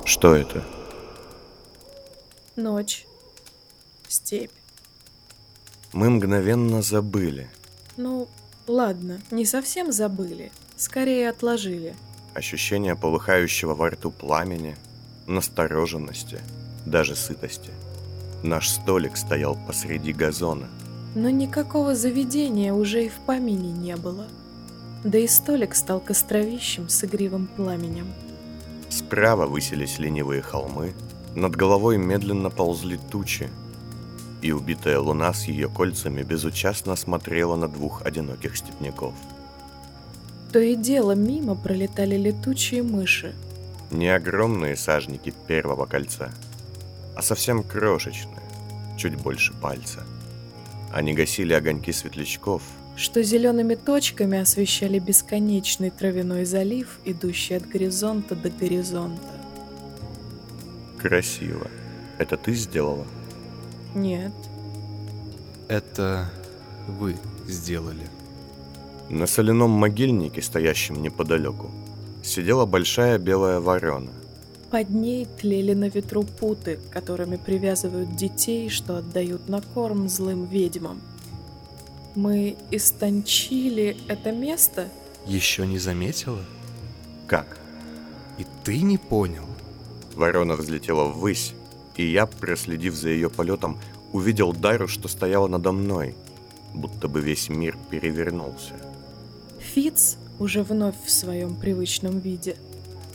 Что 0.04 0.36
это? 0.36 0.64
Ночь. 2.54 3.06
Степь. 4.06 4.52
Мы 5.92 6.08
мгновенно 6.08 6.82
забыли. 6.82 7.50
Ну, 7.96 8.28
ладно, 8.68 9.20
не 9.32 9.44
совсем 9.44 9.90
забыли. 9.90 10.52
Скорее 10.76 11.30
отложили. 11.30 11.96
Ощущение 12.34 12.96
полыхающего 12.96 13.74
во 13.74 13.90
рту 13.90 14.10
пламени, 14.10 14.76
настороженности, 15.26 16.40
даже 16.86 17.16
сытости. 17.16 17.70
Наш 18.42 18.68
столик 18.68 19.16
стоял 19.16 19.58
посреди 19.66 20.12
газона– 20.12 20.68
но 21.14 21.28
никакого 21.28 21.94
заведения 21.94 22.72
уже 22.72 23.06
и 23.06 23.08
в 23.08 23.18
помине 23.26 23.72
не 23.72 23.96
было. 23.96 24.26
Да 25.02 25.18
и 25.18 25.26
столик 25.26 25.74
стал 25.74 26.00
костровищем 26.00 26.88
с 26.88 27.04
игривым 27.04 27.48
пламенем. 27.48 28.06
Справа 28.90 29.46
высились 29.46 29.98
ленивые 29.98 30.42
холмы, 30.42 30.94
над 31.34 31.56
головой 31.56 31.96
медленно 31.96 32.50
ползли 32.50 32.98
тучи, 33.10 33.48
и 34.42 34.52
убитая 34.52 34.98
луна 34.98 35.32
с 35.32 35.44
ее 35.44 35.68
кольцами 35.68 36.22
безучастно 36.22 36.96
смотрела 36.96 37.56
на 37.56 37.68
двух 37.68 38.02
одиноких 38.04 38.56
степняков. 38.56 39.14
То 40.52 40.58
и 40.58 40.74
дело 40.74 41.12
мимо 41.12 41.54
пролетали 41.54 42.16
летучие 42.16 42.82
мыши. 42.82 43.34
Не 43.90 44.08
огромные 44.08 44.76
сажники 44.76 45.32
первого 45.46 45.86
кольца, 45.86 46.30
а 47.16 47.22
совсем 47.22 47.62
крошечные, 47.62 48.42
чуть 48.96 49.16
больше 49.16 49.52
пальца– 49.52 50.04
они 50.92 51.14
гасили 51.14 51.52
огоньки 51.52 51.92
светлячков, 51.92 52.62
что 52.96 53.22
зелеными 53.22 53.76
точками 53.76 54.38
освещали 54.38 54.98
бесконечный 54.98 55.90
травяной 55.90 56.44
залив, 56.44 56.98
идущий 57.04 57.54
от 57.54 57.68
горизонта 57.68 58.34
до 58.34 58.50
горизонта. 58.50 59.22
Красиво. 60.98 61.68
Это 62.18 62.36
ты 62.36 62.54
сделала? 62.54 63.06
Нет. 63.94 64.32
Это 65.68 66.30
вы 66.88 67.16
сделали. 67.46 68.06
На 69.10 69.26
соляном 69.26 69.70
могильнике, 69.70 70.40
стоящем 70.40 71.02
неподалеку, 71.02 71.68
сидела 72.22 72.64
большая 72.64 73.18
белая 73.18 73.58
ворона. 73.58 74.12
Под 74.70 74.88
ней 74.90 75.26
тлели 75.26 75.74
на 75.74 75.88
ветру 75.88 76.22
путы, 76.22 76.78
которыми 76.92 77.34
привязывают 77.34 78.14
детей, 78.14 78.68
что 78.68 78.98
отдают 78.98 79.48
на 79.48 79.62
корм 79.62 80.08
злым 80.08 80.44
ведьмам. 80.44 81.00
Мы 82.14 82.56
истончили 82.70 83.96
это 84.06 84.30
место? 84.30 84.86
Еще 85.26 85.66
не 85.66 85.80
заметила? 85.80 86.44
Как? 87.26 87.58
И 88.38 88.46
ты 88.62 88.80
не 88.80 88.96
понял? 88.96 89.44
Ворона 90.14 90.54
взлетела 90.54 91.06
ввысь, 91.06 91.52
и 91.96 92.06
я, 92.06 92.26
проследив 92.26 92.94
за 92.94 93.08
ее 93.08 93.28
полетом, 93.28 93.76
увидел 94.12 94.52
Дару, 94.52 94.86
что 94.86 95.08
стояла 95.08 95.48
надо 95.48 95.72
мной, 95.72 96.14
будто 96.74 97.08
бы 97.08 97.20
весь 97.20 97.48
мир 97.48 97.76
перевернулся. 97.90 98.74
Фиц 99.60 100.16
уже 100.38 100.62
вновь 100.62 100.96
в 101.04 101.10
своем 101.10 101.54
привычном 101.54 102.18
виде– 102.18 102.56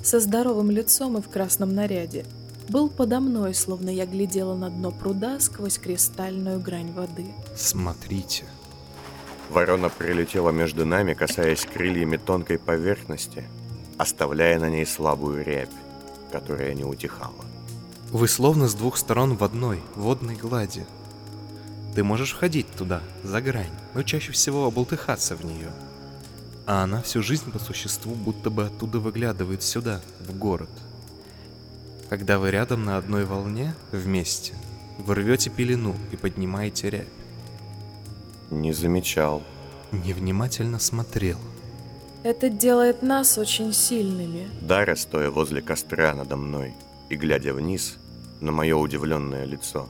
со 0.06 0.20
здоровым 0.20 0.70
лицом 0.70 1.18
и 1.18 1.22
в 1.22 1.30
красном 1.30 1.74
наряде, 1.74 2.26
был 2.70 2.90
подо 2.90 3.20
мной, 3.20 3.56
словно 3.56 3.90
я 3.90 4.06
глядела 4.06 4.56
на 4.56 4.70
дно 4.70 4.92
пруда 4.92 5.40
сквозь 5.40 5.80
кристальную 5.80 6.60
грань 6.60 6.92
воды. 6.92 7.26
Смотрите. 7.56 8.46
Ворона 9.50 9.90
прилетела 9.90 10.52
между 10.52 10.86
нами, 10.86 11.14
касаясь 11.16 11.66
крыльями 11.66 12.18
тонкой 12.18 12.60
поверхности, 12.60 13.44
оставляя 13.98 14.60
на 14.60 14.70
ней 14.70 14.86
слабую 14.86 15.44
рябь, 15.44 15.70
которая 16.32 16.74
не 16.74 16.84
утихала. 16.84 17.46
Вы 18.12 18.28
словно 18.28 18.68
с 18.68 18.76
двух 18.76 18.98
сторон 18.98 19.36
в 19.36 19.44
одной 19.44 19.82
водной 19.96 20.36
глади. 20.36 20.86
Ты 21.96 22.04
можешь 22.04 22.34
входить 22.34 22.68
туда, 22.78 23.02
за 23.24 23.42
грань, 23.42 23.74
но 23.96 24.04
чаще 24.04 24.32
всего 24.32 24.66
оболтыхаться 24.66 25.36
в 25.36 25.44
нее. 25.46 25.72
А 26.68 26.84
она 26.84 27.02
всю 27.02 27.22
жизнь 27.22 27.52
по 27.52 27.60
существу 27.60 28.16
будто 28.16 28.50
бы 28.50 28.66
оттуда 28.66 29.00
выглядывает 29.00 29.62
сюда, 29.62 30.02
в 30.20 30.36
город. 30.38 30.70
Когда 32.10 32.40
вы 32.40 32.52
рядом 32.52 32.86
на 32.86 32.98
одной 32.98 33.26
волне, 33.26 33.76
вместе, 33.92 34.54
вы 34.98 35.16
рвете 35.16 35.50
пелену 35.50 35.96
и 36.12 36.16
поднимаете 36.16 36.90
рябь. 36.90 37.08
Не 38.52 38.74
замечал. 38.74 39.44
Невнимательно 39.92 40.80
смотрел. 40.80 41.38
Это 42.24 42.50
делает 42.50 43.04
нас 43.04 43.38
очень 43.38 43.72
сильными. 43.72 44.50
Дара, 44.62 44.96
стоя 44.96 45.30
возле 45.30 45.62
костра 45.62 46.14
надо 46.16 46.36
мной 46.36 46.74
и 47.10 47.16
глядя 47.16 47.54
вниз 47.54 47.98
на 48.42 48.52
мое 48.52 48.76
удивленное 48.76 49.46
лицо, 49.46 49.88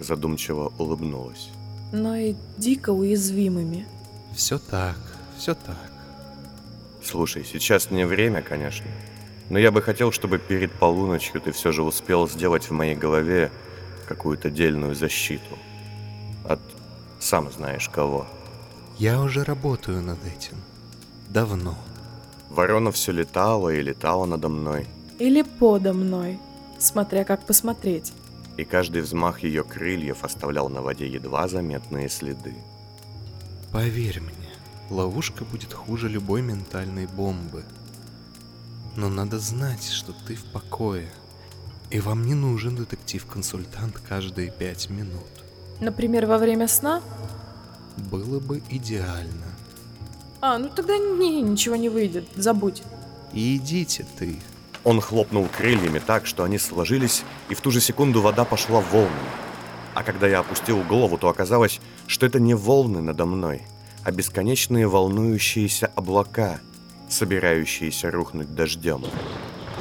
задумчиво 0.00 0.72
улыбнулась. 0.78 1.50
Но 1.92 2.16
и 2.16 2.34
дико 2.58 2.90
уязвимыми. 2.90 3.86
Все 4.34 4.58
так, 4.58 4.98
все 5.36 5.54
так. 5.54 5.76
Слушай, 7.02 7.44
сейчас 7.44 7.90
не 7.90 8.06
время, 8.06 8.40
конечно, 8.42 8.86
но 9.50 9.58
я 9.58 9.70
бы 9.70 9.82
хотел, 9.82 10.10
чтобы 10.10 10.38
перед 10.38 10.72
полуночью 10.72 11.40
ты 11.40 11.52
все 11.52 11.70
же 11.72 11.82
успел 11.82 12.28
сделать 12.28 12.64
в 12.64 12.70
моей 12.72 12.94
голове 12.94 13.50
какую-то 14.08 14.50
дельную 14.50 14.94
защиту. 14.94 15.58
От 16.48 16.60
сам 17.20 17.50
знаешь 17.52 17.88
кого. 17.88 18.26
Я 18.98 19.20
уже 19.20 19.44
работаю 19.44 20.00
над 20.02 20.18
этим. 20.26 20.56
Давно. 21.28 21.76
Ворона 22.50 22.92
все 22.92 23.12
летала 23.12 23.70
и 23.70 23.82
летала 23.82 24.24
надо 24.26 24.48
мной, 24.48 24.86
Или 25.18 25.42
подо 25.42 25.92
мной, 25.92 26.38
смотря 26.78 27.24
как 27.24 27.44
посмотреть. 27.46 28.12
и 28.56 28.64
каждый 28.64 29.02
взмах 29.02 29.42
ее 29.42 29.64
крыльев 29.64 30.22
оставлял 30.24 30.68
на 30.68 30.80
воде 30.80 31.08
едва 31.08 31.48
заметные 31.48 32.08
следы. 32.08 32.54
Поверь 33.72 34.20
мне, 34.20 34.43
ловушка 34.90 35.44
будет 35.44 35.72
хуже 35.72 36.08
любой 36.08 36.42
ментальной 36.42 37.06
бомбы. 37.06 37.64
Но 38.96 39.08
надо 39.08 39.38
знать, 39.38 39.84
что 39.84 40.12
ты 40.26 40.36
в 40.36 40.44
покое. 40.44 41.10
И 41.90 42.00
вам 42.00 42.24
не 42.26 42.34
нужен 42.34 42.76
детектив-консультант 42.76 43.98
каждые 43.98 44.50
пять 44.50 44.90
минут. 44.90 45.44
Например, 45.80 46.26
во 46.26 46.38
время 46.38 46.68
сна? 46.68 47.02
Было 47.96 48.40
бы 48.40 48.62
идеально. 48.70 49.46
А, 50.40 50.58
ну 50.58 50.68
тогда 50.68 50.96
не, 50.98 51.42
ничего 51.42 51.76
не 51.76 51.88
выйдет, 51.88 52.28
забудь. 52.36 52.82
И 53.32 53.56
идите 53.56 54.06
ты. 54.18 54.38
Он 54.84 55.00
хлопнул 55.00 55.48
крыльями 55.48 55.98
так, 55.98 56.26
что 56.26 56.44
они 56.44 56.58
сложились, 56.58 57.24
и 57.48 57.54
в 57.54 57.60
ту 57.60 57.70
же 57.70 57.80
секунду 57.80 58.20
вода 58.20 58.44
пошла 58.44 58.80
волнами. 58.80 59.30
А 59.94 60.02
когда 60.02 60.26
я 60.26 60.40
опустил 60.40 60.82
голову, 60.82 61.16
то 61.16 61.28
оказалось, 61.28 61.80
что 62.06 62.26
это 62.26 62.40
не 62.40 62.54
волны 62.54 63.00
надо 63.00 63.24
мной, 63.24 63.62
а 64.04 64.12
бесконечные 64.12 64.86
волнующиеся 64.86 65.90
облака, 65.94 66.60
собирающиеся 67.08 68.10
рухнуть 68.10 68.54
дождем. 68.54 69.02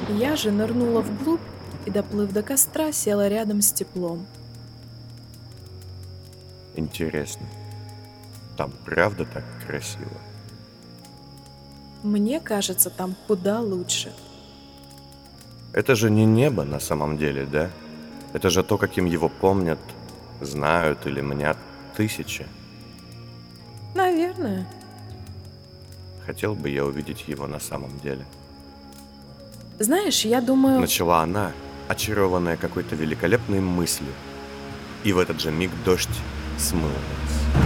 Я 0.09 0.35
же 0.35 0.51
нырнула 0.51 1.01
вглубь 1.01 1.41
и, 1.85 1.91
доплыв 1.91 2.31
до 2.31 2.41
костра, 2.41 2.91
села 2.91 3.27
рядом 3.27 3.61
с 3.61 3.71
теплом. 3.71 4.25
Интересно, 6.75 7.45
там 8.57 8.71
правда 8.85 9.25
так 9.25 9.43
красиво? 9.67 10.17
Мне 12.01 12.39
кажется, 12.39 12.89
там 12.89 13.15
куда 13.27 13.61
лучше. 13.61 14.11
Это 15.73 15.95
же 15.95 16.09
не 16.09 16.25
небо 16.25 16.63
на 16.63 16.79
самом 16.79 17.17
деле, 17.17 17.45
да? 17.45 17.69
Это 18.33 18.49
же 18.49 18.63
то, 18.63 18.77
каким 18.77 19.05
его 19.05 19.29
помнят, 19.29 19.79
знают 20.41 21.05
или 21.05 21.21
мнят 21.21 21.57
тысячи. 21.95 22.45
Наверное. 23.95 24.65
Хотел 26.25 26.55
бы 26.55 26.69
я 26.69 26.85
увидеть 26.85 27.27
его 27.27 27.47
на 27.47 27.59
самом 27.59 27.99
деле. 27.99 28.25
Знаешь, 29.79 30.23
я 30.25 30.41
думаю... 30.41 30.79
Начала 30.79 31.21
она, 31.21 31.51
очарованная 31.87 32.57
какой-то 32.57 32.95
великолепной 32.95 33.59
мыслью. 33.59 34.11
И 35.03 35.11
в 35.11 35.19
этот 35.19 35.41
же 35.41 35.51
миг 35.51 35.71
дождь 35.83 36.09
смыл 36.57 36.89
нас. 36.89 37.63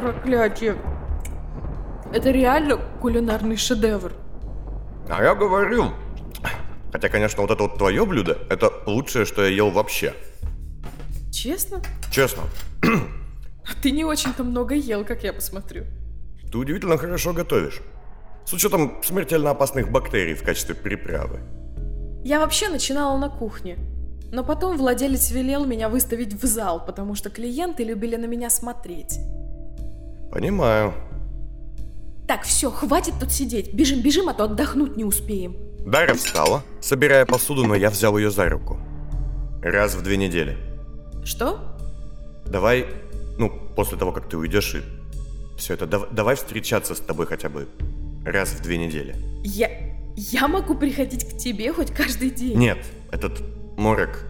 Проклятие. 0.00 0.76
Это 2.12 2.30
реально 2.30 2.76
кулинарный 3.00 3.56
шедевр. 3.56 4.12
А 5.08 5.22
я 5.22 5.34
говорю. 5.34 5.92
Хотя, 6.92 7.08
конечно, 7.08 7.42
вот 7.42 7.50
это 7.50 7.64
вот 7.64 7.76
твое 7.76 8.06
блюдо, 8.06 8.38
это 8.48 8.70
лучшее, 8.86 9.24
что 9.24 9.42
я 9.42 9.48
ел 9.48 9.70
вообще. 9.70 10.14
Честно? 11.34 11.82
Честно. 12.12 12.44
Ты 13.82 13.90
не 13.90 14.04
очень-то 14.04 14.44
много 14.44 14.74
ел, 14.76 15.04
как 15.04 15.24
я 15.24 15.32
посмотрю. 15.32 15.84
Ты 16.50 16.58
удивительно 16.58 16.96
хорошо 16.96 17.32
готовишь. 17.32 17.80
С 18.46 18.52
учетом 18.52 19.02
смертельно 19.02 19.50
опасных 19.50 19.90
бактерий 19.90 20.34
в 20.34 20.44
качестве 20.44 20.76
приправы. 20.76 21.40
Я 22.24 22.38
вообще 22.38 22.68
начинала 22.68 23.18
на 23.18 23.28
кухне. 23.28 23.78
Но 24.30 24.44
потом 24.44 24.76
владелец 24.76 25.32
велел 25.32 25.64
меня 25.64 25.88
выставить 25.88 26.34
в 26.34 26.46
зал, 26.46 26.84
потому 26.86 27.16
что 27.16 27.30
клиенты 27.30 27.82
любили 27.82 28.14
на 28.16 28.26
меня 28.26 28.48
смотреть. 28.48 29.18
Понимаю. 30.30 30.94
Так, 32.28 32.42
все, 32.44 32.70
хватит 32.70 33.14
тут 33.18 33.32
сидеть. 33.32 33.74
Бежим, 33.74 34.02
бежим, 34.02 34.28
а 34.28 34.34
то 34.34 34.44
отдохнуть 34.44 34.96
не 34.96 35.04
успеем. 35.04 35.56
Дара 35.84 36.14
встала, 36.14 36.62
собирая 36.80 37.26
посуду, 37.26 37.66
но 37.66 37.74
я 37.74 37.90
взял 37.90 38.16
ее 38.16 38.30
за 38.30 38.48
руку. 38.48 38.78
Раз 39.62 39.94
в 39.94 40.02
две 40.02 40.16
недели. 40.16 40.73
Что? 41.24 41.76
Давай, 42.46 42.86
ну, 43.38 43.50
после 43.74 43.96
того, 43.98 44.12
как 44.12 44.28
ты 44.28 44.36
уйдешь 44.36 44.74
и 44.74 44.82
все 45.58 45.74
это, 45.74 45.86
дав- 45.86 46.10
давай 46.10 46.36
встречаться 46.36 46.94
с 46.94 47.00
тобой 47.00 47.26
хотя 47.26 47.48
бы 47.48 47.68
раз 48.24 48.50
в 48.50 48.62
две 48.62 48.78
недели. 48.78 49.16
Я... 49.42 49.70
Я 50.16 50.46
могу 50.46 50.76
приходить 50.76 51.28
к 51.28 51.36
тебе 51.38 51.72
хоть 51.72 51.90
каждый 51.90 52.30
день. 52.30 52.56
Нет, 52.56 52.78
этот 53.10 53.42
морок, 53.76 54.24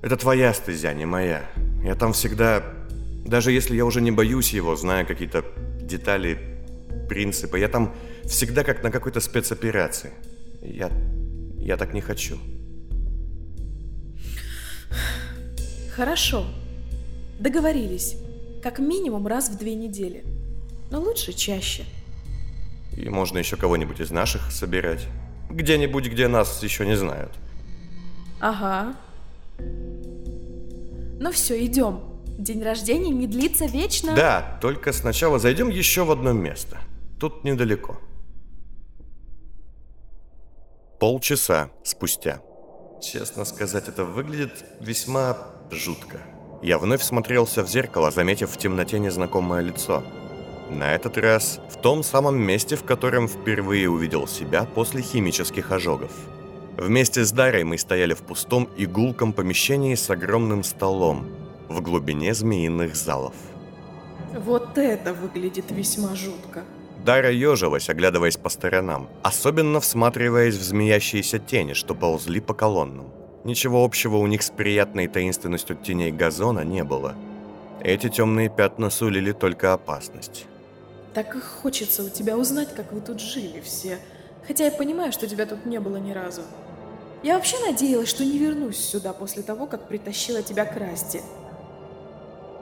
это 0.00 0.16
твоя 0.16 0.54
стезя, 0.54 0.94
не 0.94 1.04
моя. 1.04 1.44
Я 1.84 1.94
там 1.94 2.14
всегда, 2.14 2.62
даже 3.26 3.52
если 3.52 3.76
я 3.76 3.84
уже 3.84 4.00
не 4.00 4.12
боюсь 4.12 4.54
его, 4.54 4.74
зная 4.74 5.04
какие-то 5.04 5.44
детали, 5.82 6.38
принципы, 7.06 7.58
я 7.58 7.68
там 7.68 7.94
всегда 8.24 8.64
как 8.64 8.82
на 8.82 8.90
какой-то 8.90 9.20
спецоперации. 9.20 10.12
Я, 10.62 10.90
я 11.58 11.76
так 11.76 11.92
не 11.92 12.00
хочу. 12.00 12.38
Хорошо. 15.96 16.44
Договорились. 17.40 18.16
Как 18.62 18.78
минимум 18.78 19.26
раз 19.26 19.48
в 19.48 19.56
две 19.56 19.74
недели. 19.74 20.24
Но 20.90 21.00
лучше 21.00 21.32
чаще. 21.32 21.84
И 22.94 23.08
можно 23.08 23.38
еще 23.38 23.56
кого-нибудь 23.56 24.00
из 24.00 24.10
наших 24.10 24.52
собирать. 24.52 25.06
Где-нибудь, 25.48 26.08
где 26.08 26.28
нас 26.28 26.62
еще 26.62 26.84
не 26.84 26.96
знают. 26.98 27.32
Ага. 28.40 28.94
Ну 29.58 31.32
все, 31.32 31.64
идем. 31.64 32.02
День 32.38 32.62
рождения 32.62 33.08
не 33.08 33.26
длится 33.26 33.64
вечно. 33.64 34.14
Да, 34.14 34.58
только 34.60 34.92
сначала 34.92 35.38
зайдем 35.38 35.70
еще 35.70 36.04
в 36.04 36.10
одно 36.10 36.32
место. 36.32 36.76
Тут 37.18 37.42
недалеко. 37.42 37.98
Полчаса 41.00 41.70
спустя. 41.84 42.42
Честно 43.02 43.46
сказать, 43.46 43.88
это 43.88 44.04
выглядит 44.04 44.62
весьма 44.80 45.55
жутко. 45.70 46.18
Я 46.62 46.78
вновь 46.78 47.02
смотрелся 47.02 47.62
в 47.62 47.68
зеркало, 47.68 48.10
заметив 48.10 48.50
в 48.50 48.56
темноте 48.56 48.98
незнакомое 48.98 49.62
лицо. 49.62 50.02
На 50.70 50.94
этот 50.94 51.16
раз 51.18 51.60
в 51.70 51.80
том 51.80 52.02
самом 52.02 52.38
месте, 52.38 52.76
в 52.76 52.84
котором 52.84 53.28
впервые 53.28 53.88
увидел 53.88 54.26
себя 54.26 54.64
после 54.64 55.02
химических 55.02 55.70
ожогов. 55.70 56.10
Вместе 56.76 57.24
с 57.24 57.32
Дарой 57.32 57.64
мы 57.64 57.78
стояли 57.78 58.14
в 58.14 58.22
пустом 58.22 58.68
и 58.76 58.84
гулком 58.84 59.32
помещении 59.32 59.94
с 59.94 60.10
огромным 60.10 60.64
столом 60.64 61.26
в 61.68 61.80
глубине 61.80 62.34
змеиных 62.34 62.96
залов. 62.96 63.34
Вот 64.34 64.76
это 64.76 65.14
выглядит 65.14 65.70
весьма 65.70 66.14
жутко. 66.14 66.64
Дара 67.04 67.30
ежилась, 67.30 67.88
оглядываясь 67.88 68.36
по 68.36 68.48
сторонам, 68.48 69.08
особенно 69.22 69.80
всматриваясь 69.80 70.56
в 70.56 70.62
змеящиеся 70.62 71.38
тени, 71.38 71.72
что 71.72 71.94
ползли 71.94 72.40
по 72.40 72.52
колоннам. 72.52 73.06
Ничего 73.46 73.84
общего 73.84 74.16
у 74.16 74.26
них 74.26 74.42
с 74.42 74.50
приятной 74.50 75.06
таинственностью 75.06 75.76
теней 75.76 76.10
газона 76.10 76.64
не 76.64 76.82
было. 76.82 77.14
Эти 77.80 78.08
темные 78.08 78.48
пятна 78.48 78.90
сулили 78.90 79.30
только 79.30 79.72
опасность. 79.72 80.46
Так 81.14 81.36
и 81.36 81.40
хочется 81.40 82.02
у 82.02 82.08
тебя 82.08 82.36
узнать, 82.36 82.74
как 82.74 82.92
вы 82.92 83.00
тут 83.00 83.20
жили 83.20 83.60
все. 83.60 84.00
Хотя 84.48 84.64
я 84.64 84.72
понимаю, 84.72 85.12
что 85.12 85.28
тебя 85.28 85.46
тут 85.46 85.64
не 85.64 85.78
было 85.78 85.98
ни 85.98 86.10
разу. 86.10 86.42
Я 87.22 87.36
вообще 87.36 87.56
надеялась, 87.64 88.08
что 88.08 88.24
не 88.24 88.36
вернусь 88.36 88.78
сюда 88.78 89.12
после 89.12 89.44
того, 89.44 89.68
как 89.68 89.86
притащила 89.86 90.42
тебя 90.42 90.64
к 90.64 90.76
Расти. 90.76 91.20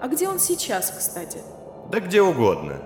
А 0.02 0.08
где 0.08 0.28
он 0.28 0.38
сейчас, 0.38 0.90
кстати? 0.90 1.38
Да 1.90 1.98
где 1.98 2.20
угодно. 2.20 2.76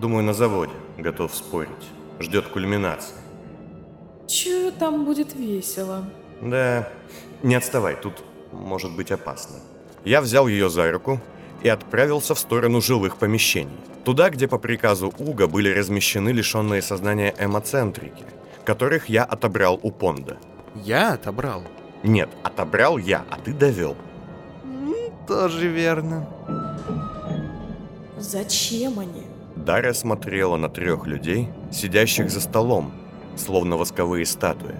Думаю, 0.00 0.24
на 0.24 0.32
заводе. 0.32 0.74
Готов 0.96 1.32
спорить. 1.32 1.70
Ждет 2.18 2.48
кульминации. 2.48 3.14
Чую, 4.26 4.72
там 4.72 5.04
будет 5.04 5.36
весело. 5.36 6.04
Да, 6.40 6.88
не 7.42 7.54
отставай, 7.54 7.96
тут 7.96 8.24
может 8.52 8.94
быть 8.94 9.10
опасно. 9.10 9.56
Я 10.04 10.20
взял 10.20 10.48
ее 10.48 10.70
за 10.70 10.90
руку 10.90 11.20
и 11.62 11.68
отправился 11.68 12.34
в 12.34 12.38
сторону 12.38 12.80
жилых 12.80 13.16
помещений. 13.16 13.76
Туда, 14.04 14.30
где 14.30 14.48
по 14.48 14.58
приказу 14.58 15.12
Уга 15.18 15.46
были 15.46 15.70
размещены 15.70 16.30
лишенные 16.30 16.82
сознания 16.82 17.34
эмоцентрики, 17.38 18.24
которых 18.64 19.08
я 19.08 19.24
отобрал 19.24 19.78
у 19.82 19.90
Понда. 19.90 20.36
Я 20.74 21.14
отобрал. 21.14 21.62
Нет, 22.02 22.30
отобрал 22.42 22.98
я, 22.98 23.24
а 23.30 23.38
ты 23.38 23.52
довел. 23.52 23.96
Тоже 25.26 25.68
верно. 25.68 26.26
Зачем 28.16 28.98
они? 28.98 29.26
Дарья 29.56 29.92
смотрела 29.92 30.56
на 30.56 30.70
трех 30.70 31.06
людей, 31.06 31.50
сидящих 31.70 32.30
за 32.30 32.40
столом, 32.40 32.92
словно 33.36 33.76
восковые 33.76 34.24
статуи. 34.24 34.76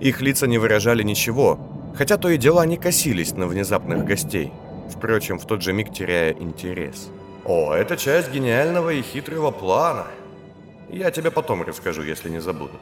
Их 0.00 0.20
лица 0.20 0.46
не 0.46 0.58
выражали 0.58 1.02
ничего, 1.02 1.58
хотя 1.94 2.16
то 2.16 2.28
и 2.28 2.36
дело 2.36 2.62
они 2.62 2.76
косились 2.76 3.32
на 3.32 3.46
внезапных 3.46 4.04
гостей, 4.04 4.52
впрочем, 4.90 5.38
в 5.38 5.46
тот 5.46 5.62
же 5.62 5.72
миг 5.72 5.92
теряя 5.92 6.32
интерес. 6.32 7.10
О, 7.44 7.74
это 7.74 7.96
часть 7.96 8.32
гениального 8.32 8.90
и 8.90 9.02
хитрого 9.02 9.50
плана. 9.50 10.06
Я 10.90 11.10
тебе 11.10 11.30
потом 11.30 11.62
расскажу, 11.62 12.02
если 12.02 12.30
не 12.30 12.40
забуду. 12.40 12.78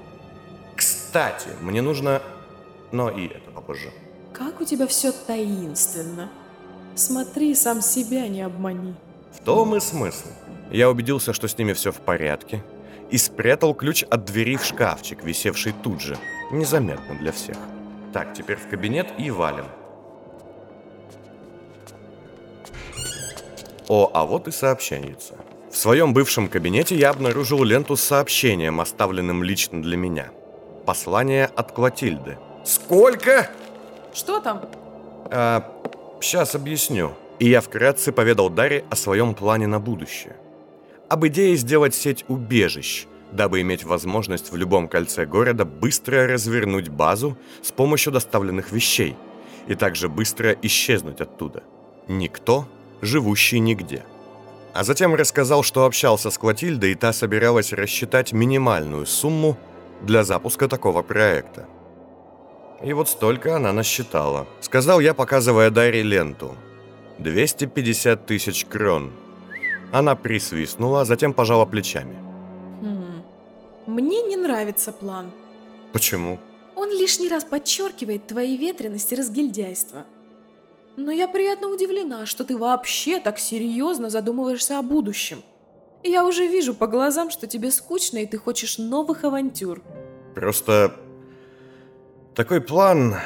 Кстати, 0.76 1.48
мне 1.60 1.82
нужно... 1.82 2.22
Но 2.92 3.10
и 3.10 3.26
это 3.26 3.50
попозже. 3.50 3.90
Как 4.32 4.60
у 4.60 4.64
тебя 4.64 4.86
все 4.86 5.12
таинственно. 5.12 6.30
Смотри, 6.94 7.54
сам 7.54 7.80
себя 7.80 8.28
не 8.28 8.42
обмани. 8.42 8.94
В 9.32 9.42
том 9.44 9.74
и 9.74 9.80
смысл. 9.80 10.28
Я 10.70 10.90
убедился, 10.90 11.32
что 11.32 11.48
с 11.48 11.56
ними 11.58 11.72
все 11.72 11.90
в 11.90 12.00
порядке, 12.00 12.62
и 13.10 13.18
спрятал 13.18 13.74
ключ 13.74 14.04
от 14.04 14.24
двери 14.24 14.56
в 14.56 14.64
шкафчик, 14.64 15.24
висевший 15.24 15.74
тут 15.82 16.00
же, 16.00 16.18
незаметно 16.52 17.14
для 17.14 17.32
всех. 17.32 17.56
Так, 18.12 18.34
теперь 18.34 18.56
в 18.56 18.68
кабинет 18.68 19.08
и 19.18 19.30
валим. 19.30 19.66
О, 23.88 24.10
а 24.12 24.24
вот 24.24 24.48
и 24.48 24.52
сообщенница. 24.52 25.34
В 25.70 25.76
своем 25.76 26.12
бывшем 26.12 26.48
кабинете 26.48 26.94
я 26.96 27.10
обнаружил 27.10 27.64
ленту 27.64 27.96
с 27.96 28.02
сообщением, 28.02 28.80
оставленным 28.80 29.42
лично 29.42 29.82
для 29.82 29.96
меня. 29.96 30.30
Послание 30.84 31.46
от 31.46 31.72
Клотильды. 31.72 32.38
Сколько? 32.64 33.50
Что 34.12 34.40
там? 34.40 34.68
А, 35.30 35.66
сейчас 36.20 36.54
объясню. 36.54 37.12
И 37.38 37.48
я 37.48 37.60
вкратце 37.60 38.12
поведал 38.12 38.50
Даре 38.50 38.84
о 38.90 38.96
своем 38.96 39.34
плане 39.34 39.66
на 39.66 39.80
будущее. 39.80 40.36
Об 41.08 41.26
идее 41.26 41.56
сделать 41.56 41.94
сеть 41.94 42.24
убежищ, 42.28 43.06
дабы 43.32 43.62
иметь 43.62 43.84
возможность 43.84 44.52
в 44.52 44.56
любом 44.56 44.88
кольце 44.88 45.26
города 45.26 45.64
быстро 45.64 46.26
развернуть 46.26 46.88
базу 46.88 47.36
с 47.62 47.72
помощью 47.72 48.12
доставленных 48.12 48.72
вещей 48.72 49.16
и 49.66 49.74
также 49.74 50.08
быстро 50.08 50.52
исчезнуть 50.62 51.20
оттуда. 51.20 51.62
Никто, 52.08 52.68
живущий 53.00 53.58
нигде. 53.58 54.04
А 54.74 54.84
затем 54.84 55.14
рассказал, 55.14 55.62
что 55.62 55.84
общался 55.84 56.30
с 56.30 56.38
Клотильдой, 56.38 56.92
и 56.92 56.94
та 56.94 57.12
собиралась 57.12 57.72
рассчитать 57.72 58.32
минимальную 58.32 59.06
сумму 59.06 59.56
для 60.00 60.24
запуска 60.24 60.68
такого 60.68 61.02
проекта. 61.02 61.66
И 62.82 62.92
вот 62.92 63.08
столько 63.08 63.56
она 63.56 63.72
насчитала. 63.72 64.46
Сказал 64.60 65.00
я, 65.00 65.14
показывая 65.14 65.70
Дарье 65.70 66.02
ленту. 66.02 66.56
250 67.18 68.26
тысяч 68.26 68.64
крон. 68.64 69.12
Она 69.92 70.16
присвистнула, 70.16 71.02
а 71.02 71.04
затем 71.04 71.32
пожала 71.34 71.66
плечами. 71.66 72.21
Мне 73.86 74.22
не 74.22 74.36
нравится 74.36 74.92
план. 74.92 75.30
Почему? 75.92 76.38
Он 76.76 76.90
лишний 76.90 77.28
раз 77.28 77.44
подчеркивает 77.44 78.26
твои 78.26 78.56
ветренность 78.56 79.12
и 79.12 79.16
разгильдяйство. 79.16 80.04
Но 80.96 81.10
я 81.10 81.26
приятно 81.26 81.68
удивлена, 81.68 82.26
что 82.26 82.44
ты 82.44 82.56
вообще 82.56 83.18
так 83.18 83.38
серьезно 83.38 84.10
задумываешься 84.10 84.78
о 84.78 84.82
будущем. 84.82 85.42
Я 86.02 86.24
уже 86.24 86.46
вижу 86.46 86.74
по 86.74 86.86
глазам, 86.86 87.30
что 87.30 87.46
тебе 87.46 87.70
скучно 87.70 88.18
и 88.18 88.26
ты 88.26 88.38
хочешь 88.38 88.78
новых 88.78 89.24
авантюр. 89.24 89.82
Просто 90.34 90.94
такой 92.34 92.60
план, 92.60 93.16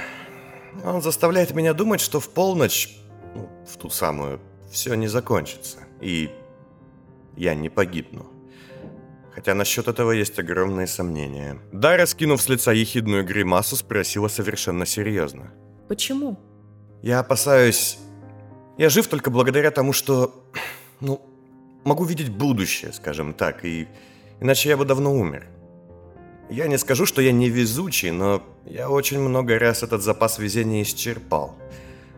он 0.84 1.02
заставляет 1.02 1.54
меня 1.54 1.72
думать, 1.72 2.00
что 2.00 2.20
в 2.20 2.28
полночь, 2.28 2.96
ну, 3.34 3.48
в 3.66 3.76
ту 3.76 3.90
самую, 3.90 4.40
все 4.70 4.94
не 4.94 5.09
закончится. 5.09 5.78
И 6.00 6.30
я 7.36 7.54
не 7.54 7.68
погибну. 7.68 8.26
Хотя 9.37 9.55
насчет 9.55 9.87
этого 9.87 10.12
есть 10.12 10.39
огромные 10.39 10.87
сомнения. 10.87 11.59
Дара, 11.70 12.07
скинув 12.07 12.41
с 12.41 12.49
лица 12.49 12.72
ехидную 12.72 13.22
гримасу, 13.22 13.76
спросила 13.76 14.28
совершенно 14.28 14.87
серьезно. 14.87 15.53
Почему? 15.89 16.39
Я 17.03 17.20
опасаюсь... 17.20 17.99
Я 18.78 18.89
жив 18.89 19.07
только 19.09 19.30
благодаря 19.30 19.70
тому, 19.70 19.93
что... 19.93 20.51
Ну, 21.01 21.20
могу 21.84 22.05
видеть 22.05 22.30
будущее, 22.30 22.95
скажем 22.95 23.34
так, 23.34 23.62
и... 23.66 23.89
Иначе 24.41 24.70
я 24.70 24.78
бы 24.78 24.87
давно 24.87 25.14
умер. 25.14 25.47
Я 26.49 26.66
не 26.66 26.78
скажу, 26.78 27.05
что 27.05 27.20
я 27.20 27.30
невезучий, 27.30 28.12
но 28.12 28.43
я 28.64 28.89
очень 28.89 29.20
много 29.20 29.59
раз 29.59 29.82
этот 29.82 30.03
запас 30.03 30.39
везения 30.39 30.82
исчерпал. 30.82 31.55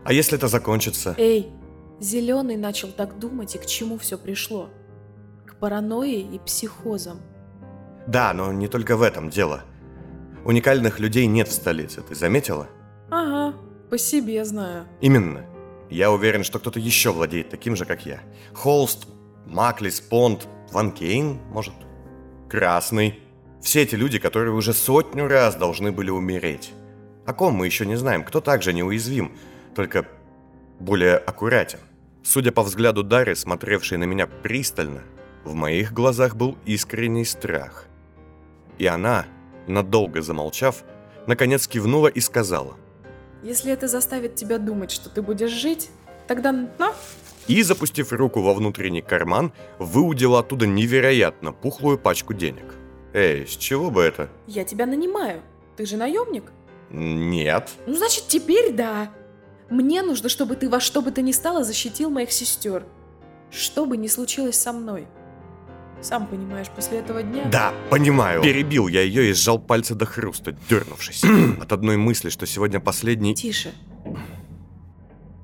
А 0.05 0.13
если 0.13 0.37
это 0.37 0.47
закончится? 0.47 1.15
Эй, 1.17 1.51
Зеленый 1.99 2.55
начал 2.55 2.93
так 2.93 3.19
думать, 3.19 3.55
и 3.55 3.57
к 3.57 3.65
чему 3.65 3.97
все 3.97 4.17
пришло? 4.17 4.69
К 5.59 5.61
паранойи 5.61 6.21
и 6.21 6.39
психозам. 6.39 7.19
Да, 8.07 8.31
но 8.33 8.53
не 8.53 8.69
только 8.69 8.95
в 8.95 9.01
этом 9.01 9.29
дело. 9.29 9.63
Уникальных 10.45 11.01
людей 11.01 11.25
нет 11.25 11.49
в 11.49 11.51
столице, 11.51 12.01
ты 12.01 12.15
заметила? 12.15 12.69
Ага, 13.11 13.53
по 13.89 13.97
себе 13.97 14.45
знаю. 14.45 14.85
Именно. 15.01 15.45
Я 15.89 16.11
уверен, 16.11 16.45
что 16.45 16.59
кто-то 16.59 16.79
еще 16.79 17.11
владеет 17.11 17.49
таким 17.49 17.75
же, 17.75 17.83
как 17.83 18.05
я. 18.05 18.21
Холст, 18.53 19.09
Маклис, 19.45 19.99
Понт, 19.99 20.47
Ван 20.71 20.93
Кейн, 20.93 21.41
может? 21.49 21.73
Красный. 22.47 23.19
Все 23.61 23.81
эти 23.81 23.95
люди, 23.95 24.17
которые 24.17 24.53
уже 24.53 24.71
сотню 24.71 25.27
раз 25.27 25.55
должны 25.55 25.91
были 25.91 26.09
умереть. 26.09 26.71
О 27.25 27.33
ком 27.33 27.55
мы 27.55 27.65
еще 27.65 27.85
не 27.85 27.97
знаем, 27.97 28.23
кто 28.23 28.39
также 28.39 28.71
неуязвим, 28.71 29.37
только 29.75 30.07
более 30.79 31.17
аккуратен. 31.17 31.79
Судя 32.23 32.53
по 32.53 32.63
взгляду 32.63 33.03
Дары, 33.03 33.35
смотревшей 33.35 33.97
на 33.97 34.05
меня 34.05 34.25
пристально, 34.25 35.01
в 35.43 35.53
моих 35.53 35.93
глазах 35.93 36.35
был 36.35 36.57
искренний 36.65 37.25
страх. 37.25 37.87
И 38.77 38.85
она, 38.85 39.25
надолго 39.67 40.21
замолчав, 40.21 40.83
наконец 41.27 41.67
кивнула 41.67 42.07
и 42.07 42.19
сказала. 42.19 42.75
Если 43.43 43.71
это 43.71 43.87
заставит 43.87 44.35
тебя 44.35 44.57
думать, 44.57 44.91
что 44.91 45.09
ты 45.09 45.21
будешь 45.21 45.51
жить, 45.51 45.89
тогда 46.27 46.51
на. 46.51 46.93
И, 47.47 47.63
запустив 47.63 48.11
руку 48.11 48.41
во 48.41 48.53
внутренний 48.53 49.01
карман, 49.01 49.53
выудила 49.79 50.39
оттуда 50.39 50.67
невероятно 50.67 51.51
пухлую 51.51 51.97
пачку 51.97 52.33
денег. 52.33 52.75
Эй, 53.13 53.47
с 53.47 53.51
чего 53.51 53.89
бы 53.89 54.03
это? 54.03 54.29
Я 54.45 54.65
тебя 54.65 54.85
нанимаю. 54.85 55.41
Ты 55.77 55.85
же 55.85 55.97
наемник? 55.97 56.51
Нет. 56.91 57.69
Ну, 57.87 57.95
значит, 57.95 58.25
теперь 58.27 58.73
да. 58.73 59.11
Мне 59.69 60.01
нужно, 60.01 60.29
чтобы 60.29 60.55
ты 60.55 60.69
во 60.69 60.79
что 60.79 61.01
бы 61.01 61.11
то 61.11 61.21
ни 61.21 61.31
стало 61.31 61.63
защитил 61.63 62.09
моих 62.09 62.31
сестер. 62.31 62.85
Что 63.51 63.85
бы 63.85 63.97
ни 63.97 64.07
случилось 64.07 64.59
со 64.59 64.73
мной. 64.73 65.07
Сам 66.01 66.27
понимаешь, 66.27 66.67
после 66.73 66.99
этого 66.99 67.21
дня... 67.23 67.45
Да, 67.51 67.73
понимаю. 67.89 68.41
Перебил 68.41 68.87
я 68.87 69.01
ее 69.01 69.29
и 69.29 69.33
сжал 69.33 69.59
пальцы 69.59 69.95
до 69.95 70.05
хруста, 70.05 70.55
дернувшись. 70.69 71.23
От 71.61 71.71
одной 71.73 71.97
мысли, 71.97 72.29
что 72.29 72.45
сегодня 72.45 72.79
последний... 72.79 73.35
Тише. 73.35 73.73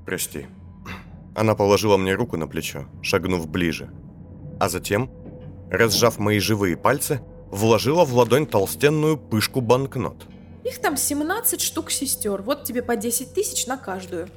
Прости. 0.06 0.46
Она 1.36 1.56
положила 1.56 1.98
мне 1.98 2.14
руку 2.14 2.38
на 2.38 2.48
плечо, 2.48 2.86
шагнув 3.02 3.50
ближе. 3.50 3.90
А 4.60 4.70
затем, 4.70 5.12
разжав 5.70 6.20
мои 6.20 6.40
живые 6.40 6.78
пальцы, 6.78 7.20
вложила 7.52 8.06
в 8.06 8.14
ладонь 8.14 8.48
толстенную 8.48 9.18
пышку 9.18 9.60
банкнот. 9.60 10.26
Их 10.64 10.80
там 10.80 10.96
17 10.96 11.60
штук 11.60 11.92
сестер. 11.92 12.42
Вот 12.42 12.64
тебе 12.64 12.82
по 12.82 12.96
10 12.96 13.34
тысяч 13.34 13.68
на 13.68 13.78
каждую. 13.78 14.30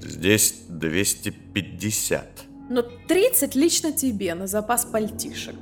Здесь 0.00 0.66
250. 0.68 2.43
Но 2.68 2.82
30 2.82 3.54
лично 3.54 3.92
тебе 3.92 4.34
на 4.34 4.46
запас 4.46 4.84
пальтишек. 4.84 5.54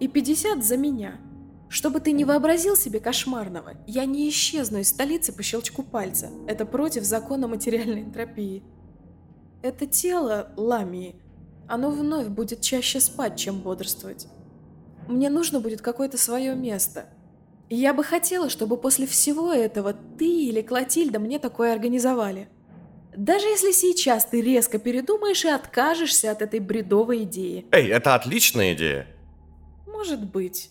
И 0.00 0.08
50 0.08 0.64
за 0.64 0.76
меня. 0.76 1.18
Чтобы 1.68 2.00
ты 2.00 2.12
не 2.12 2.24
вообразил 2.24 2.76
себе 2.76 2.98
кошмарного, 2.98 3.74
я 3.86 4.04
не 4.04 4.28
исчезну 4.28 4.78
из 4.78 4.88
столицы 4.88 5.32
по 5.32 5.42
щелчку 5.42 5.82
пальца. 5.82 6.28
Это 6.46 6.66
против 6.66 7.04
закона 7.04 7.46
материальной 7.46 8.02
энтропии. 8.02 8.64
Это 9.62 9.86
тело 9.86 10.52
Ламии. 10.56 11.16
Оно 11.68 11.90
вновь 11.90 12.26
будет 12.26 12.60
чаще 12.60 12.98
спать, 12.98 13.38
чем 13.38 13.60
бодрствовать. 13.60 14.26
Мне 15.06 15.30
нужно 15.30 15.60
будет 15.60 15.80
какое-то 15.80 16.18
свое 16.18 16.56
место. 16.56 17.06
И 17.68 17.76
я 17.76 17.94
бы 17.94 18.02
хотела, 18.02 18.48
чтобы 18.48 18.76
после 18.76 19.06
всего 19.06 19.52
этого 19.52 19.94
ты 20.18 20.26
или 20.26 20.62
Клотильда 20.62 21.20
мне 21.20 21.38
такое 21.38 21.72
организовали. 21.72 22.48
Даже 23.20 23.48
если 23.48 23.72
сейчас 23.72 24.24
ты 24.24 24.40
резко 24.40 24.78
передумаешь 24.78 25.44
и 25.44 25.48
откажешься 25.48 26.30
от 26.30 26.40
этой 26.40 26.58
бредовой 26.58 27.24
идеи. 27.24 27.66
Эй, 27.70 27.88
это 27.88 28.14
отличная 28.14 28.72
идея. 28.72 29.06
Может 29.86 30.24
быть. 30.24 30.70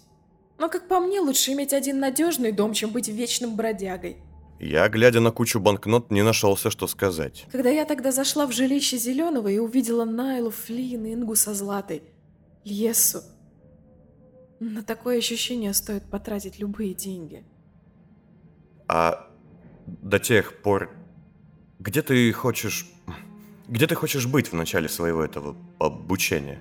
Но, 0.58 0.68
как 0.68 0.88
по 0.88 1.00
мне, 1.00 1.20
лучше 1.20 1.52
иметь 1.52 1.74
один 1.74 2.00
надежный 2.00 2.52
дом, 2.52 2.74
чем 2.74 2.90
быть 2.90 3.08
вечным 3.08 3.56
бродягой. 3.56 4.18
Я, 4.60 4.90
глядя 4.90 5.20
на 5.20 5.30
кучу 5.30 5.60
банкнот, 5.60 6.10
не 6.10 6.24
нашелся, 6.24 6.72
что 6.72 6.88
сказать. 6.88 7.46
Когда 7.52 7.70
я 7.70 7.86
тогда 7.86 8.12
зашла 8.12 8.48
в 8.48 8.52
жилище 8.52 8.98
Зеленого 8.98 9.48
и 9.48 9.60
увидела 9.60 10.04
Найлу, 10.04 10.50
Флин, 10.50 11.06
Ингу 11.06 11.36
со 11.36 11.54
Златой, 11.54 12.02
Льесу, 12.66 13.22
на 14.60 14.82
такое 14.82 15.20
ощущение 15.20 15.76
стоит 15.76 16.10
потратить 16.10 16.58
любые 16.58 16.96
деньги. 16.96 17.44
А 18.88 19.30
до 19.86 20.18
тех 20.18 20.64
пор, 20.64 20.90
где 21.80 22.02
ты 22.02 22.32
хочешь... 22.34 22.86
Где 23.68 23.88
ты 23.88 23.96
хочешь 23.96 24.26
быть 24.26 24.52
в 24.52 24.54
начале 24.54 24.90
своего 24.90 25.24
этого 25.24 25.56
обучения? 25.80 26.60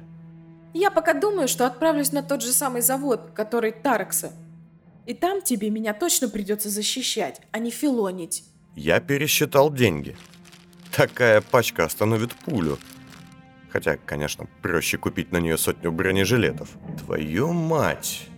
Я 0.75 0.91
пока 0.91 1.15
думаю, 1.15 1.49
что 1.49 1.67
отправлюсь 1.67 2.13
на 2.13 2.23
тот 2.23 2.43
же 2.43 2.53
самый 2.53 2.83
завод, 2.83 3.33
который 3.35 3.73
Таракса. 3.73 4.33
И 5.07 5.15
там 5.15 5.41
тебе 5.41 5.71
меня 5.71 5.95
точно 5.95 6.29
придется 6.29 6.69
защищать, 6.69 7.41
а 7.51 7.59
не 7.59 7.71
филонить. 7.71 8.45
Я 8.77 9.01
пересчитал 9.01 9.73
деньги. 9.73 10.17
Такая 10.95 11.41
пачка 11.41 11.85
остановит 11.85 12.35
пулю. 12.35 12.79
Хотя, 13.71 13.97
конечно, 13.97 14.47
проще 14.63 14.99
купить 14.99 15.33
на 15.33 15.39
нее 15.39 15.57
сотню 15.57 15.93
бронежилетов. 15.93 16.69
Твою 17.05 17.53
мать! 17.53 18.29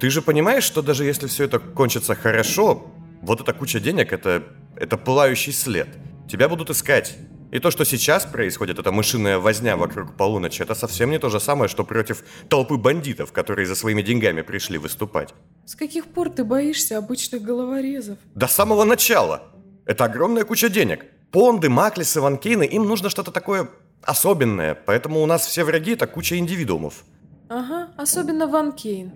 Ты 0.00 0.10
же 0.10 0.22
понимаешь, 0.22 0.64
что 0.64 0.82
даже 0.82 1.04
если 1.04 1.26
все 1.26 1.44
это 1.44 1.58
кончится 1.58 2.14
хорошо, 2.14 2.90
вот 3.22 3.40
эта 3.40 3.52
куча 3.52 3.80
денег 3.80 4.12
это, 4.12 4.44
это 4.76 4.96
пылающий 4.96 5.52
след. 5.52 5.88
Тебя 6.28 6.48
будут 6.48 6.70
искать. 6.70 7.16
И 7.52 7.58
то, 7.58 7.70
что 7.70 7.84
сейчас 7.84 8.26
происходит, 8.26 8.78
это 8.78 8.90
мышиная 8.90 9.38
возня 9.38 9.76
вокруг 9.76 10.16
полуночи, 10.16 10.62
это 10.62 10.74
совсем 10.74 11.10
не 11.10 11.18
то 11.18 11.30
же 11.30 11.38
самое, 11.38 11.68
что 11.68 11.84
против 11.84 12.24
толпы 12.48 12.76
бандитов, 12.76 13.32
которые 13.32 13.66
за 13.66 13.76
своими 13.76 14.02
деньгами 14.02 14.42
пришли 14.42 14.78
выступать. 14.78 15.32
С 15.64 15.76
каких 15.76 16.06
пор 16.06 16.30
ты 16.30 16.44
боишься 16.44 16.98
обычных 16.98 17.42
головорезов? 17.42 18.18
До 18.34 18.48
самого 18.48 18.84
начала. 18.84 19.42
Это 19.86 20.04
огромная 20.04 20.44
куча 20.44 20.68
денег. 20.68 21.04
Понды, 21.30 21.68
Маклисы, 21.68 22.20
Ванкейны, 22.20 22.64
им 22.64 22.84
нужно 22.84 23.10
что-то 23.10 23.30
такое 23.30 23.68
особенное, 24.02 24.74
поэтому 24.74 25.22
у 25.22 25.26
нас 25.26 25.46
все 25.46 25.64
враги 25.64 25.92
это 25.92 26.06
куча 26.06 26.36
индивидуумов. 26.38 27.04
Ага, 27.48 27.90
особенно 27.96 28.48
Ван 28.48 28.72
Кейн. 28.72 29.12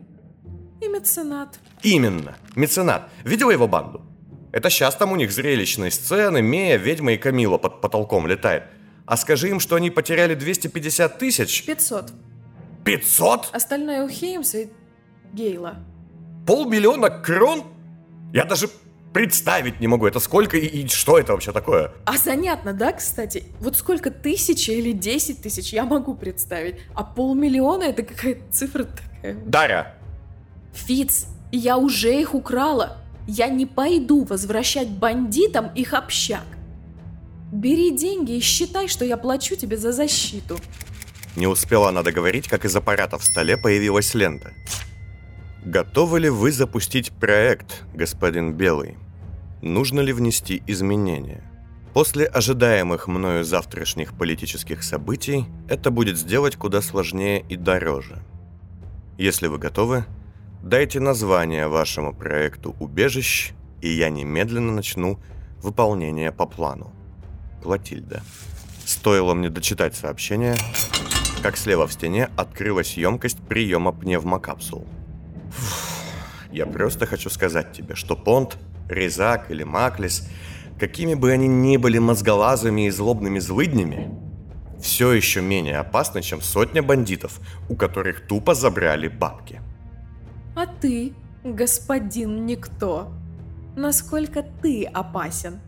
И 0.81 0.89
меценат. 0.89 1.59
Именно, 1.83 2.37
меценат. 2.55 3.11
Видела 3.25 3.51
его 3.51 3.67
банду? 3.67 4.03
Это 4.53 4.69
сейчас 4.69 4.97
там 4.97 5.13
у 5.13 5.17
них 5.17 5.31
зрелищные 5.31 5.91
сцены, 5.91 6.43
Мея, 6.43 6.77
ведьма 6.77 7.13
и 7.13 7.17
Камила 7.17 7.59
под 7.59 7.81
потолком 7.81 8.27
летает. 8.27 8.65
А 9.07 9.17
скажи 9.17 9.49
им, 9.49 9.61
что 9.61 9.77
они 9.77 9.91
потеряли 9.91 10.35
250 10.35 11.19
тысяч. 11.19 11.65
500. 11.65 12.13
500? 12.85 13.49
Остальное 13.53 14.05
у 14.05 14.09
Хеймса 14.09 14.59
и 14.59 14.69
Гейла. 15.33 15.77
Полмиллиона 16.47 17.11
крон? 17.11 17.65
Я 18.33 18.45
даже 18.45 18.69
представить 19.13 19.81
не 19.81 19.89
могу, 19.89 20.07
это 20.07 20.21
сколько 20.21 20.57
и, 20.57 20.67
и 20.67 20.89
что 20.89 21.19
это 21.19 21.33
вообще 21.33 21.53
такое? 21.53 21.93
А 22.05 22.17
занятно, 22.17 22.73
да, 22.73 22.93
кстати? 22.93 23.45
Вот 23.61 23.77
сколько 23.77 24.11
тысячи 24.11 24.71
или 24.71 24.93
десять 24.93 25.43
тысяч 25.43 25.73
я 25.73 25.85
могу 25.85 26.15
представить, 26.15 26.77
а 26.95 27.05
полмиллиона 27.05 27.85
это 27.85 28.03
какая-то 28.03 28.43
цифра 28.53 28.85
такая. 28.85 29.35
Дарья! 29.45 29.95
Фиц, 30.73 31.27
я 31.51 31.77
уже 31.77 32.21
их 32.21 32.35
украла. 32.35 32.99
Я 33.33 33.49
не 33.49 33.65
пойду 33.65 34.25
возвращать 34.25 34.89
бандитам 34.89 35.71
их 35.77 35.95
общак. 35.95 36.43
Бери 37.53 37.93
деньги 37.93 38.33
и 38.33 38.41
считай, 38.41 38.89
что 38.89 39.05
я 39.05 39.17
плачу 39.17 39.55
тебе 39.55 39.77
за 39.77 39.93
защиту. 39.93 40.59
Не 41.37 41.47
успела 41.47 41.91
она 41.91 42.03
договорить, 42.03 42.49
как 42.49 42.65
из 42.65 42.75
аппарата 42.75 43.19
в 43.19 43.25
столе 43.25 43.57
появилась 43.57 44.15
лента. 44.15 44.53
Готовы 45.65 46.19
ли 46.19 46.29
вы 46.29 46.51
запустить 46.51 47.13
проект, 47.13 47.85
господин 47.95 48.55
Белый? 48.55 48.97
Нужно 49.63 50.01
ли 50.01 50.13
внести 50.13 50.65
изменения? 50.67 51.45
После 51.95 52.27
ожидаемых 52.27 53.07
мною 53.07 53.45
завтрашних 53.45 54.13
политических 54.13 54.83
событий 54.83 55.45
это 55.69 55.93
будет 55.93 56.19
сделать 56.19 56.57
куда 56.57 56.83
сложнее 56.83 57.45
и 57.49 57.55
дороже. 57.55 58.25
Если 59.19 59.47
вы 59.47 59.59
готовы, 59.59 60.05
дайте 60.63 61.01
название 61.01 61.69
вашему 61.69 62.15
проекту 62.15 62.77
«Убежищ», 62.81 63.53
и 63.81 63.89
я 63.89 64.11
немедленно 64.11 64.73
начну 64.73 65.19
выполнение 65.63 66.33
по 66.33 66.47
плану. 66.47 66.93
Клотильда. 67.63 68.23
Стоило 68.85 69.35
мне 69.35 69.51
дочитать 69.51 69.95
сообщение, 69.95 70.57
как 71.43 71.57
слева 71.57 71.87
в 71.87 71.93
стене 71.93 72.29
открылась 72.37 72.97
емкость 72.97 73.39
приема 73.39 73.93
пневмокапсул. 73.93 74.87
Я 76.53 76.67
просто 76.67 77.07
хочу 77.07 77.31
сказать 77.31 77.73
тебе, 77.73 77.95
что 77.95 78.17
Понт, 78.17 78.59
Резак 78.89 79.51
или 79.51 79.63
Маклис, 79.63 80.29
какими 80.79 81.15
бы 81.15 81.31
они 81.31 81.47
ни 81.47 81.77
были 81.77 81.99
мозголазами 81.99 82.87
и 82.87 82.91
злобными 82.91 83.39
злыднями, 83.39 84.11
все 84.81 85.13
еще 85.13 85.41
менее 85.43 85.79
опасны, 85.79 86.23
чем 86.23 86.41
сотня 86.41 86.83
бандитов, 86.83 87.41
у 87.69 87.77
которых 87.77 88.27
тупо 88.27 88.55
забрали 88.55 89.09
бабки. 89.09 89.60
А 90.61 90.67
ты, 90.67 91.15
господин 91.43 92.45
Никто, 92.45 93.11
насколько 93.77 94.43
ты 94.43 94.85
опасен? 94.85 95.59